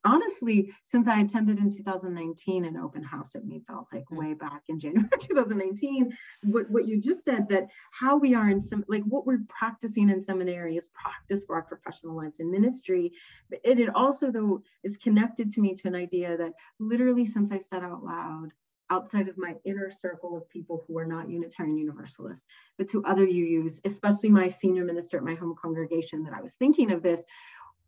honestly, 0.05 0.73
since 0.83 1.07
I 1.07 1.21
attended 1.21 1.59
in 1.59 1.71
2019 1.71 2.65
an 2.65 2.77
open 2.77 3.03
house 3.03 3.35
at 3.35 3.45
Meadville, 3.45 3.88
like 3.91 4.03
mm-hmm. 4.05 4.17
way 4.17 4.33
back 4.33 4.63
in 4.67 4.79
January 4.79 5.09
2019, 5.19 6.15
what, 6.43 6.69
what 6.69 6.88
you 6.88 6.99
just 6.99 7.25
said 7.25 7.49
that 7.49 7.67
how 7.91 8.17
we 8.17 8.33
are 8.33 8.49
in 8.49 8.62
some, 8.62 8.85
like 8.88 9.03
what 9.03 9.25
we're 9.25 9.43
practicing 9.47 10.09
in 10.09 10.21
seminary 10.21 10.77
is 10.77 10.89
practice 10.89 11.43
for 11.45 11.55
our 11.55 11.63
professional 11.63 12.15
lives 12.15 12.39
in 12.39 12.51
ministry. 12.51 13.12
But 13.49 13.59
it, 13.63 13.79
it 13.79 13.95
also, 13.95 14.31
though, 14.31 14.63
is 14.83 14.97
connected 14.97 15.51
to 15.51 15.62
me 15.62 15.75
to 15.75 15.88
an 15.88 15.95
idea 15.95 16.38
that 16.38 16.53
literally 16.79 17.25
since 17.25 17.51
I 17.51 17.57
said 17.57 17.83
out 17.83 18.03
loud, 18.03 18.49
outside 18.91 19.27
of 19.27 19.38
my 19.38 19.55
inner 19.65 19.91
circle 19.91 20.35
of 20.35 20.49
people 20.49 20.83
who 20.88 20.97
are 20.97 21.05
not 21.05 21.29
Unitarian 21.29 21.77
Universalists, 21.77 22.47
but 22.77 22.88
to 22.89 23.03
other 23.05 23.25
UUs, 23.25 23.79
especially 23.85 24.29
my 24.29 24.47
senior 24.47 24.83
minister 24.83 25.17
at 25.17 25.23
my 25.23 25.35
home 25.35 25.55
congregation, 25.62 26.23
that 26.23 26.33
I 26.33 26.41
was 26.41 26.53
thinking 26.55 26.91
of 26.91 27.03
this. 27.03 27.23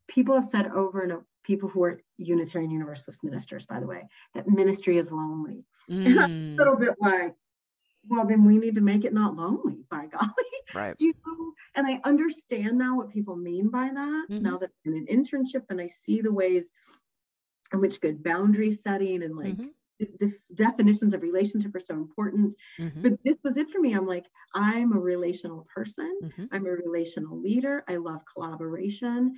People 0.08 0.36
have 0.36 0.46
said 0.46 0.68
over 0.68 1.02
and 1.02 1.12
over, 1.14 1.26
people 1.44 1.70
who 1.70 1.84
are 1.84 2.02
Unitarian 2.18 2.72
Universalist 2.72 3.24
ministers, 3.24 3.66
by 3.66 3.80
the 3.80 3.88
way, 3.88 4.04
that 4.36 4.48
ministry 4.48 4.98
is 4.98 5.12
lonely. 5.12 5.66
Mm. 5.90 6.06
And 6.06 6.20
I'm 6.20 6.54
a 6.54 6.56
little 6.56 6.76
bit 6.76 6.96
like, 7.00 7.36
well, 8.08 8.26
then 8.26 8.46
we 8.46 8.58
need 8.58 8.76
to 8.76 8.82
make 8.82 9.06
it 9.06 9.14
not 9.14 9.36
lonely, 9.36 9.86
by 9.90 10.06
golly. 10.12 10.32
Right. 10.74 10.98
Do 10.98 11.06
you 11.06 11.14
know? 11.26 11.54
And 11.76 11.88
I 11.88 12.02
understand 12.04 12.78
now 12.78 12.98
what 12.98 13.10
people 13.10 13.36
mean 13.36 13.70
by 13.70 13.90
that. 13.94 14.26
Mm-hmm. 14.30 14.44
Now 14.44 14.58
that 14.58 14.70
I'm 14.86 14.94
in 14.94 15.06
an 15.08 15.24
internship 15.24 15.64
and 15.70 15.80
I 15.80 15.88
see 15.88 16.22
the 16.22 16.34
ways 16.34 16.72
in 17.74 17.80
which 17.80 18.02
good 18.02 18.24
boundary 18.24 18.72
setting 18.72 19.24
and 19.24 19.36
like 19.36 19.56
mm-hmm 19.56 19.68
the 20.20 20.34
definitions 20.54 21.14
of 21.14 21.22
relationship 21.22 21.76
are 21.76 21.80
so 21.80 21.96
important. 21.96 22.56
Mm-hmm. 22.80 23.02
But 23.02 23.24
this 23.24 23.38
was 23.44 23.58
it 23.58 23.70
for 23.70 23.80
me. 23.80 23.94
I'm 23.94 24.08
like, 24.08 24.26
I'm 24.54 24.94
a 24.94 25.00
relational 25.00 25.68
person. 25.74 26.18
Mm-hmm. 26.24 26.46
I'm 26.52 26.66
a 26.66 26.72
relational 26.72 27.40
leader. 27.40 27.84
I 27.88 27.98
love 27.98 28.22
collaboration. 28.32 29.36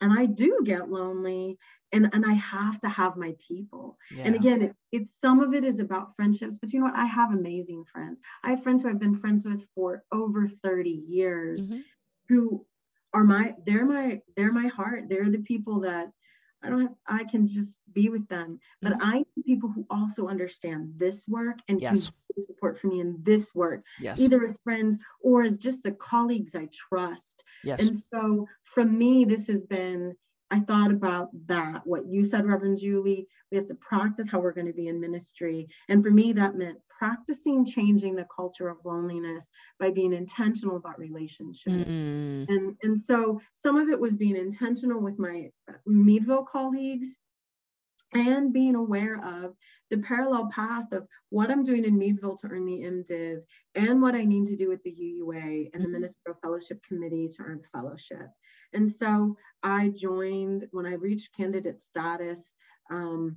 And 0.00 0.12
I 0.12 0.26
do 0.26 0.60
get 0.64 0.90
lonely 0.90 1.58
and, 1.92 2.10
and 2.12 2.24
I 2.26 2.34
have 2.34 2.80
to 2.80 2.88
have 2.88 3.16
my 3.16 3.34
people. 3.38 3.96
Yeah. 4.10 4.24
And 4.24 4.34
again, 4.34 4.62
it, 4.62 4.76
it's 4.92 5.18
some 5.20 5.40
of 5.40 5.54
it 5.54 5.64
is 5.64 5.80
about 5.80 6.14
friendships, 6.16 6.58
but 6.58 6.72
you 6.72 6.80
know 6.80 6.86
what? 6.86 6.96
I 6.96 7.06
have 7.06 7.32
amazing 7.32 7.84
friends. 7.84 8.20
I 8.44 8.50
have 8.50 8.62
friends 8.62 8.82
who 8.82 8.90
I've 8.90 8.98
been 8.98 9.18
friends 9.18 9.44
with 9.44 9.66
for 9.74 10.02
over 10.12 10.46
30 10.46 10.90
years 10.90 11.70
mm-hmm. 11.70 11.80
who 12.28 12.66
are 13.14 13.24
my 13.24 13.54
they're 13.64 13.86
my 13.86 14.20
they're 14.36 14.52
my 14.52 14.66
heart. 14.66 15.08
They're 15.08 15.30
the 15.30 15.38
people 15.38 15.80
that 15.80 16.10
I 16.62 16.70
don't 16.70 16.82
have, 16.82 16.94
I 17.06 17.24
can 17.24 17.46
just 17.48 17.80
be 17.92 18.08
with 18.08 18.28
them. 18.28 18.60
But 18.82 18.92
mm-hmm. 18.92 19.08
I 19.08 19.14
need 19.18 19.44
people 19.44 19.70
who 19.70 19.86
also 19.90 20.28
understand 20.28 20.94
this 20.96 21.26
work 21.28 21.58
and 21.68 21.80
yes. 21.80 22.10
can 22.36 22.44
support 22.44 22.78
for 22.78 22.88
me 22.88 23.00
in 23.00 23.18
this 23.22 23.54
work, 23.54 23.84
yes. 24.00 24.20
either 24.20 24.44
as 24.44 24.58
friends 24.64 24.98
or 25.20 25.42
as 25.42 25.58
just 25.58 25.82
the 25.82 25.92
colleagues 25.92 26.54
I 26.54 26.68
trust. 26.72 27.42
Yes. 27.64 27.86
And 27.86 27.96
so 28.14 28.46
from 28.64 28.96
me, 28.96 29.24
this 29.24 29.46
has 29.48 29.62
been, 29.62 30.16
I 30.50 30.60
thought 30.60 30.90
about 30.92 31.30
that, 31.46 31.82
what 31.84 32.06
you 32.06 32.24
said, 32.24 32.46
Reverend 32.46 32.78
Julie, 32.78 33.26
we 33.50 33.56
have 33.56 33.66
to 33.66 33.74
practice 33.74 34.28
how 34.30 34.38
we're 34.38 34.52
going 34.52 34.68
to 34.68 34.72
be 34.72 34.88
in 34.88 35.00
ministry. 35.00 35.68
And 35.88 36.04
for 36.04 36.10
me, 36.10 36.32
that 36.34 36.56
meant 36.56 36.78
practicing 36.98 37.64
changing 37.64 38.14
the 38.14 38.26
culture 38.34 38.68
of 38.68 38.78
loneliness 38.84 39.50
by 39.80 39.90
being 39.90 40.12
intentional 40.12 40.76
about 40.76 40.98
relationships. 40.98 41.96
Mm-hmm. 41.96 42.52
And, 42.52 42.76
and 42.82 42.98
so 42.98 43.40
some 43.54 43.76
of 43.76 43.88
it 43.88 43.98
was 43.98 44.14
being 44.14 44.36
intentional 44.36 45.00
with 45.00 45.18
my 45.18 45.50
Meadville 45.84 46.44
colleagues 46.44 47.16
and 48.14 48.52
being 48.52 48.76
aware 48.76 49.20
of 49.24 49.54
the 49.90 49.98
parallel 49.98 50.48
path 50.54 50.90
of 50.92 51.06
what 51.30 51.50
I'm 51.50 51.64
doing 51.64 51.84
in 51.84 51.98
Meadville 51.98 52.36
to 52.38 52.46
earn 52.48 52.64
the 52.64 52.82
MDiv 52.82 53.40
and 53.74 54.00
what 54.00 54.14
I 54.14 54.24
need 54.24 54.46
to 54.46 54.56
do 54.56 54.68
with 54.68 54.82
the 54.84 54.92
UUA 54.92 55.70
and 55.72 55.82
the 55.82 55.86
mm-hmm. 55.86 55.92
Ministerial 55.92 56.38
Fellowship 56.40 56.80
Committee 56.86 57.28
to 57.36 57.42
earn 57.42 57.62
fellowship. 57.72 58.28
And 58.76 58.90
so 58.90 59.36
I 59.62 59.88
joined 59.88 60.68
when 60.70 60.86
I 60.86 60.94
reached 60.94 61.36
candidate 61.36 61.82
status. 61.82 62.54
Um, 62.90 63.36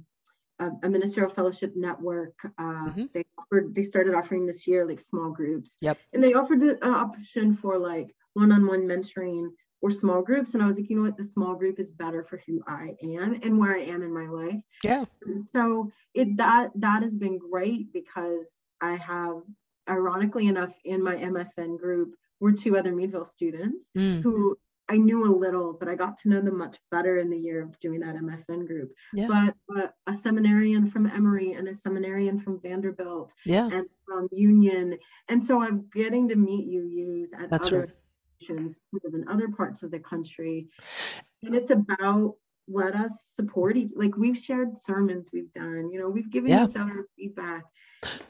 a, 0.59 0.69
a, 0.83 0.89
ministerial 0.89 1.33
fellowship 1.33 1.73
network. 1.75 2.37
Uh, 2.57 2.89
mm-hmm. 2.89 3.05
They 3.13 3.23
offered, 3.37 3.73
they 3.73 3.83
started 3.83 4.13
offering 4.13 4.45
this 4.45 4.67
year 4.67 4.85
like 4.85 4.99
small 4.99 5.31
groups. 5.31 5.77
Yep. 5.81 5.97
And 6.13 6.21
they 6.21 6.33
offered 6.33 6.59
the 6.59 6.77
uh, 6.85 6.89
option 6.89 7.55
for 7.55 7.77
like 7.77 8.13
one-on-one 8.33 8.81
mentoring 8.81 9.51
or 9.81 9.91
small 9.91 10.21
groups. 10.21 10.53
And 10.53 10.63
I 10.63 10.67
was 10.67 10.77
like, 10.77 10.89
you 10.89 10.97
know 10.97 11.03
what, 11.03 11.17
the 11.17 11.23
small 11.23 11.55
group 11.55 11.79
is 11.79 11.91
better 11.91 12.23
for 12.23 12.41
who 12.45 12.61
I 12.67 12.95
am 13.01 13.39
and 13.41 13.57
where 13.57 13.75
I 13.75 13.83
am 13.83 14.01
in 14.01 14.13
my 14.13 14.27
life. 14.27 14.61
Yeah. 14.83 15.05
So 15.53 15.91
it 16.13 16.37
that 16.37 16.71
that 16.75 17.01
has 17.03 17.15
been 17.15 17.37
great 17.37 17.93
because 17.93 18.61
I 18.81 18.95
have, 18.95 19.41
ironically 19.89 20.47
enough, 20.47 20.73
in 20.83 21.03
my 21.03 21.15
MFN 21.15 21.79
group 21.79 22.15
were 22.39 22.51
two 22.51 22.77
other 22.77 22.93
Meadville 22.93 23.25
students 23.25 23.85
mm. 23.97 24.21
who 24.21 24.57
I 24.89 24.97
knew 24.97 25.23
a 25.23 25.33
little, 25.33 25.73
but 25.73 25.87
I 25.87 25.95
got 25.95 26.19
to 26.21 26.29
know 26.29 26.41
them 26.41 26.57
much 26.57 26.77
better 26.89 27.19
in 27.19 27.29
the 27.29 27.37
year 27.37 27.61
of 27.61 27.79
doing 27.79 27.99
that 27.99 28.15
MFN 28.15 28.65
group. 28.65 28.91
Yeah. 29.13 29.27
But 29.27 29.77
uh, 29.77 29.87
a 30.07 30.13
seminarian 30.13 30.89
from 30.89 31.05
Emory 31.05 31.53
and 31.53 31.67
a 31.67 31.75
seminarian 31.75 32.39
from 32.39 32.59
Vanderbilt 32.59 33.33
yeah. 33.45 33.69
and 33.71 33.85
from 34.07 34.27
Union. 34.31 34.97
And 35.29 35.45
so 35.45 35.61
I'm 35.61 35.85
getting 35.93 36.27
to 36.29 36.35
meet 36.35 36.67
UUs 36.67 37.39
at 37.39 37.49
That's 37.49 37.67
other 37.67 37.93
right. 38.49 38.49
in 38.49 39.25
other 39.29 39.49
parts 39.49 39.83
of 39.83 39.91
the 39.91 39.99
country. 39.99 40.67
And 41.43 41.53
it's 41.53 41.69
about 41.69 42.35
let 42.71 42.95
us 42.95 43.27
support 43.33 43.77
each 43.77 43.91
like 43.95 44.15
we've 44.17 44.37
shared 44.37 44.77
sermons 44.77 45.29
we've 45.33 45.51
done, 45.53 45.89
you 45.91 45.99
know, 45.99 46.09
we've 46.09 46.29
given 46.31 46.49
yeah. 46.49 46.65
each 46.65 46.75
other 46.75 47.05
feedback. 47.17 47.63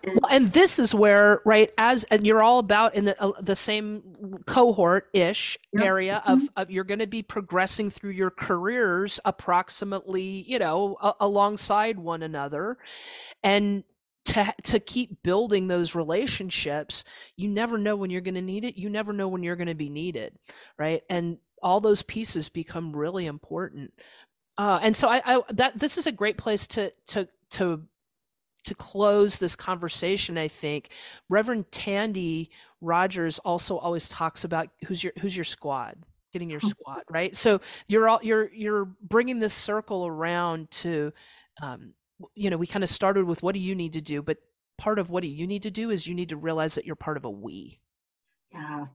And, 0.04 0.20
well, 0.22 0.32
and 0.32 0.48
this 0.48 0.80
is 0.80 0.96
where, 0.96 1.42
right, 1.46 1.72
as 1.78 2.04
and 2.06 2.26
you're 2.26 2.42
all 2.42 2.58
about 2.60 2.96
in 2.96 3.06
the 3.06 3.22
uh, 3.22 3.34
the 3.40 3.56
same 3.56 4.02
cohort 4.48 5.10
ish 5.14 5.60
yep. 5.74 5.84
area 5.84 6.24
of, 6.26 6.40
mm-hmm. 6.40 6.46
of 6.56 6.72
you're 6.72 6.84
going 6.84 7.00
to 7.00 7.08
be 7.08 7.22
progressing 7.22 7.90
through 7.92 8.12
your 8.12 8.32
careers 8.32 9.20
approximately, 9.26 10.44
you 10.48 10.58
know, 10.58 10.98
a, 11.02 11.14
alongside 11.20 12.00
one 12.00 12.24
another, 12.24 12.78
and 13.44 13.84
to 14.26 14.54
to 14.64 14.80
keep 14.80 15.22
building 15.22 15.68
those 15.68 15.94
relationships, 15.94 17.04
you 17.36 17.48
never 17.48 17.78
know 17.78 17.96
when 17.96 18.10
you're 18.10 18.22
going 18.22 18.36
to 18.36 18.42
need 18.42 18.64
it. 18.64 18.78
You 18.78 18.90
never 18.90 19.14
know 19.14 19.28
when 19.28 19.44
you're 19.44 19.56
going 19.56 19.68
to 19.68 19.76
be 19.76 19.90
needed, 19.90 20.34
right? 20.78 21.04
And 21.10 21.38
all 21.62 21.82
those 21.82 22.04
pieces 22.04 22.50
become 22.50 22.96
really 22.96 23.26
important. 23.26 23.94
Uh, 24.60 24.78
and 24.82 24.98
so 24.98 25.08
I, 25.08 25.22
I 25.26 25.42
that 25.52 25.80
this 25.80 25.98
is 25.98 26.06
a 26.06 26.12
great 26.12 26.38
place 26.38 26.68
to 26.68 26.92
to 27.08 27.30
to 27.52 27.82
to 28.66 28.76
close 28.76 29.38
this 29.38 29.56
conversation, 29.56 30.38
I 30.38 30.50
think 30.50 30.90
Reverend 31.30 31.72
Tandi 31.72 32.50
Rogers 32.82 33.40
also 33.40 33.78
always 33.78 34.10
talks 34.10 34.44
about 34.44 34.68
who's 34.86 35.02
your 35.02 35.14
who's 35.20 35.34
your 35.34 35.46
squad, 35.46 35.98
getting 36.34 36.50
your 36.50 36.60
squad 36.60 37.04
right. 37.10 37.34
So 37.38 37.62
you're 37.88 38.10
all 38.10 38.20
you're 38.22 38.52
you're 38.54 38.84
bringing 39.02 39.40
this 39.40 39.54
circle 39.54 40.06
around 40.06 40.70
to, 40.72 41.14
um, 41.62 41.94
you 42.36 42.50
know, 42.50 42.58
we 42.58 42.68
kind 42.68 42.84
of 42.84 42.90
started 42.90 43.24
with 43.24 43.42
what 43.42 43.54
do 43.56 43.62
you 43.62 43.76
need 43.76 43.94
to 43.94 44.02
do, 44.02 44.22
but 44.22 44.40
part 44.78 45.00
of 45.00 45.10
what 45.10 45.24
do 45.24 45.30
you 45.30 45.48
need 45.48 45.64
to 45.64 45.72
do 45.72 45.90
is 45.90 46.06
you 46.06 46.14
need 46.14 46.30
to 46.30 46.38
realize 46.38 46.76
that 46.76 46.86
you're 46.86 46.98
part 46.98 47.16
of 47.16 47.24
a 47.24 47.30
we. 47.30 47.80
Yeah. 48.52 48.88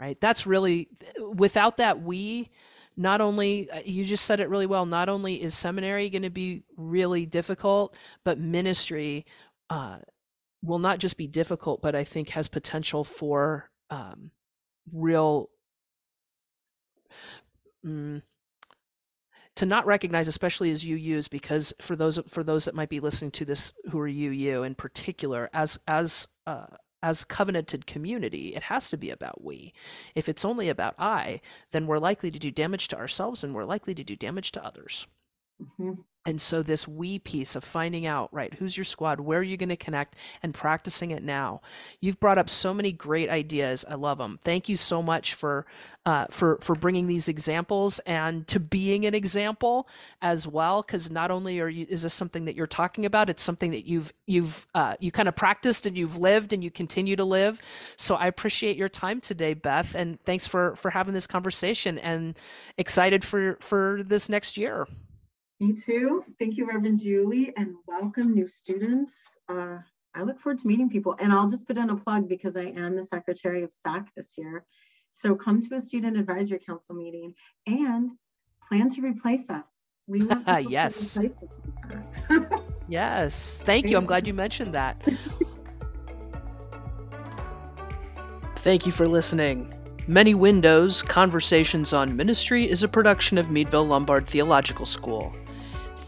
Right. 0.00 0.20
That's 0.20 0.48
really 0.48 0.88
without 1.32 1.76
that 1.76 2.02
we 2.02 2.50
not 3.00 3.22
only 3.22 3.70
uh, 3.70 3.80
you 3.84 4.04
just 4.04 4.24
said 4.26 4.40
it 4.40 4.48
really 4.50 4.66
well 4.66 4.84
not 4.84 5.08
only 5.08 5.42
is 5.42 5.54
seminary 5.54 6.10
going 6.10 6.22
to 6.22 6.30
be 6.30 6.62
really 6.76 7.24
difficult 7.24 7.96
but 8.24 8.38
ministry 8.38 9.24
uh, 9.70 9.98
will 10.62 10.78
not 10.78 10.98
just 10.98 11.16
be 11.16 11.26
difficult 11.26 11.80
but 11.80 11.94
i 11.94 12.04
think 12.04 12.30
has 12.30 12.46
potential 12.46 13.02
for 13.02 13.70
um, 13.88 14.30
real 14.92 15.48
mm, 17.84 18.20
to 19.56 19.66
not 19.66 19.86
recognize 19.86 20.28
especially 20.28 20.70
as 20.70 20.84
you 20.84 20.96
use 20.96 21.26
because 21.26 21.72
for 21.80 21.96
those 21.96 22.20
for 22.28 22.44
those 22.44 22.66
that 22.66 22.74
might 22.74 22.90
be 22.90 23.00
listening 23.00 23.30
to 23.30 23.46
this 23.46 23.72
who 23.90 23.98
are 23.98 24.08
you 24.08 24.30
you 24.30 24.62
in 24.62 24.74
particular 24.74 25.48
as 25.54 25.78
as 25.88 26.28
uh, 26.46 26.66
as 27.02 27.24
covenanted 27.24 27.86
community, 27.86 28.54
it 28.54 28.64
has 28.64 28.90
to 28.90 28.96
be 28.96 29.10
about 29.10 29.42
we. 29.42 29.72
If 30.14 30.28
it's 30.28 30.44
only 30.44 30.68
about 30.68 30.94
I, 30.98 31.40
then 31.70 31.86
we're 31.86 31.98
likely 31.98 32.30
to 32.30 32.38
do 32.38 32.50
damage 32.50 32.88
to 32.88 32.98
ourselves 32.98 33.42
and 33.42 33.54
we're 33.54 33.64
likely 33.64 33.94
to 33.94 34.04
do 34.04 34.16
damage 34.16 34.52
to 34.52 34.64
others. 34.64 35.06
Mm-hmm. 35.62 36.00
And 36.26 36.38
so, 36.38 36.62
this 36.62 36.86
we 36.86 37.18
piece 37.18 37.56
of 37.56 37.64
finding 37.64 38.04
out, 38.04 38.28
right, 38.32 38.52
who's 38.54 38.76
your 38.76 38.84
squad, 38.84 39.20
where 39.20 39.40
are 39.40 39.42
you 39.42 39.56
going 39.56 39.70
to 39.70 39.76
connect, 39.76 40.16
and 40.42 40.52
practicing 40.52 41.10
it 41.10 41.22
now. 41.22 41.62
You've 42.00 42.20
brought 42.20 42.36
up 42.36 42.50
so 42.50 42.74
many 42.74 42.92
great 42.92 43.30
ideas. 43.30 43.86
I 43.88 43.94
love 43.94 44.18
them. 44.18 44.38
Thank 44.42 44.68
you 44.68 44.76
so 44.76 45.02
much 45.02 45.32
for 45.32 45.64
uh, 46.04 46.26
for 46.30 46.58
for 46.60 46.74
bringing 46.74 47.06
these 47.06 47.28
examples 47.28 48.00
and 48.00 48.46
to 48.48 48.60
being 48.60 49.06
an 49.06 49.14
example 49.14 49.88
as 50.20 50.46
well. 50.46 50.82
Because 50.82 51.10
not 51.10 51.30
only 51.30 51.58
are 51.58 51.68
you 51.68 51.86
is 51.88 52.02
this 52.02 52.12
something 52.12 52.44
that 52.44 52.54
you're 52.54 52.66
talking 52.66 53.06
about, 53.06 53.30
it's 53.30 53.42
something 53.42 53.70
that 53.70 53.86
you've 53.86 54.12
you've 54.26 54.66
uh, 54.74 54.96
you 55.00 55.10
kind 55.10 55.28
of 55.28 55.36
practiced 55.36 55.86
and 55.86 55.96
you've 55.96 56.18
lived 56.18 56.52
and 56.52 56.62
you 56.62 56.70
continue 56.70 57.16
to 57.16 57.24
live. 57.24 57.62
So 57.96 58.14
I 58.14 58.26
appreciate 58.26 58.76
your 58.76 58.90
time 58.90 59.20
today, 59.20 59.54
Beth, 59.54 59.94
and 59.94 60.20
thanks 60.20 60.46
for 60.46 60.76
for 60.76 60.90
having 60.90 61.14
this 61.14 61.26
conversation. 61.26 61.98
And 61.98 62.38
excited 62.76 63.24
for 63.24 63.56
for 63.60 64.02
this 64.04 64.28
next 64.28 64.56
year. 64.56 64.86
Me 65.60 65.74
too. 65.74 66.24
Thank 66.38 66.56
you, 66.56 66.66
Reverend 66.66 67.02
Julie, 67.02 67.52
and 67.54 67.74
welcome 67.86 68.32
new 68.32 68.48
students. 68.48 69.36
Uh, 69.46 69.76
I 70.14 70.22
look 70.22 70.40
forward 70.40 70.58
to 70.60 70.66
meeting 70.66 70.88
people. 70.88 71.14
And 71.18 71.34
I'll 71.34 71.50
just 71.50 71.66
put 71.66 71.76
in 71.76 71.90
a 71.90 71.96
plug 71.96 72.30
because 72.30 72.56
I 72.56 72.64
am 72.64 72.96
the 72.96 73.04
secretary 73.04 73.62
of 73.62 73.70
SAC 73.70 74.08
this 74.16 74.38
year. 74.38 74.64
So 75.12 75.34
come 75.34 75.60
to 75.60 75.74
a 75.74 75.80
student 75.80 76.16
advisory 76.16 76.60
council 76.60 76.94
meeting 76.94 77.34
and 77.66 78.08
plan 78.66 78.88
to 78.88 79.02
replace 79.02 79.50
us. 79.50 79.66
We 80.08 80.24
want 80.24 80.70
yes. 80.70 81.18
yes. 82.88 83.62
Thank 83.62 83.90
you. 83.90 83.98
I'm 83.98 84.06
glad 84.06 84.26
you 84.26 84.32
mentioned 84.32 84.74
that. 84.74 85.06
Thank 88.56 88.86
you 88.86 88.92
for 88.92 89.06
listening. 89.06 89.74
Many 90.06 90.34
Windows 90.34 91.02
Conversations 91.02 91.92
on 91.92 92.16
Ministry 92.16 92.68
is 92.68 92.82
a 92.82 92.88
production 92.88 93.36
of 93.36 93.50
Meadville 93.50 93.86
Lombard 93.86 94.26
Theological 94.26 94.86
School. 94.86 95.34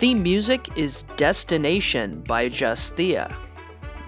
Theme 0.03 0.21
music 0.21 0.77
is 0.77 1.05
Destination 1.17 2.25
by 2.27 2.49
Justhea. 2.49 3.33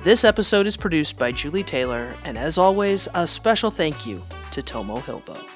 This 0.03 0.25
episode 0.25 0.67
is 0.67 0.77
produced 0.77 1.21
by 1.21 1.31
Jules 1.31 1.67
Taylor, 1.67 2.17
and 2.25 2.37
as 2.37 2.59
always, 2.59 3.07
a 3.15 3.25
special 3.29 3.71
thank 3.71 4.05
you 4.05 4.21
to 4.51 4.61
Tomo 4.61 4.97
Hilbo. 4.97 5.54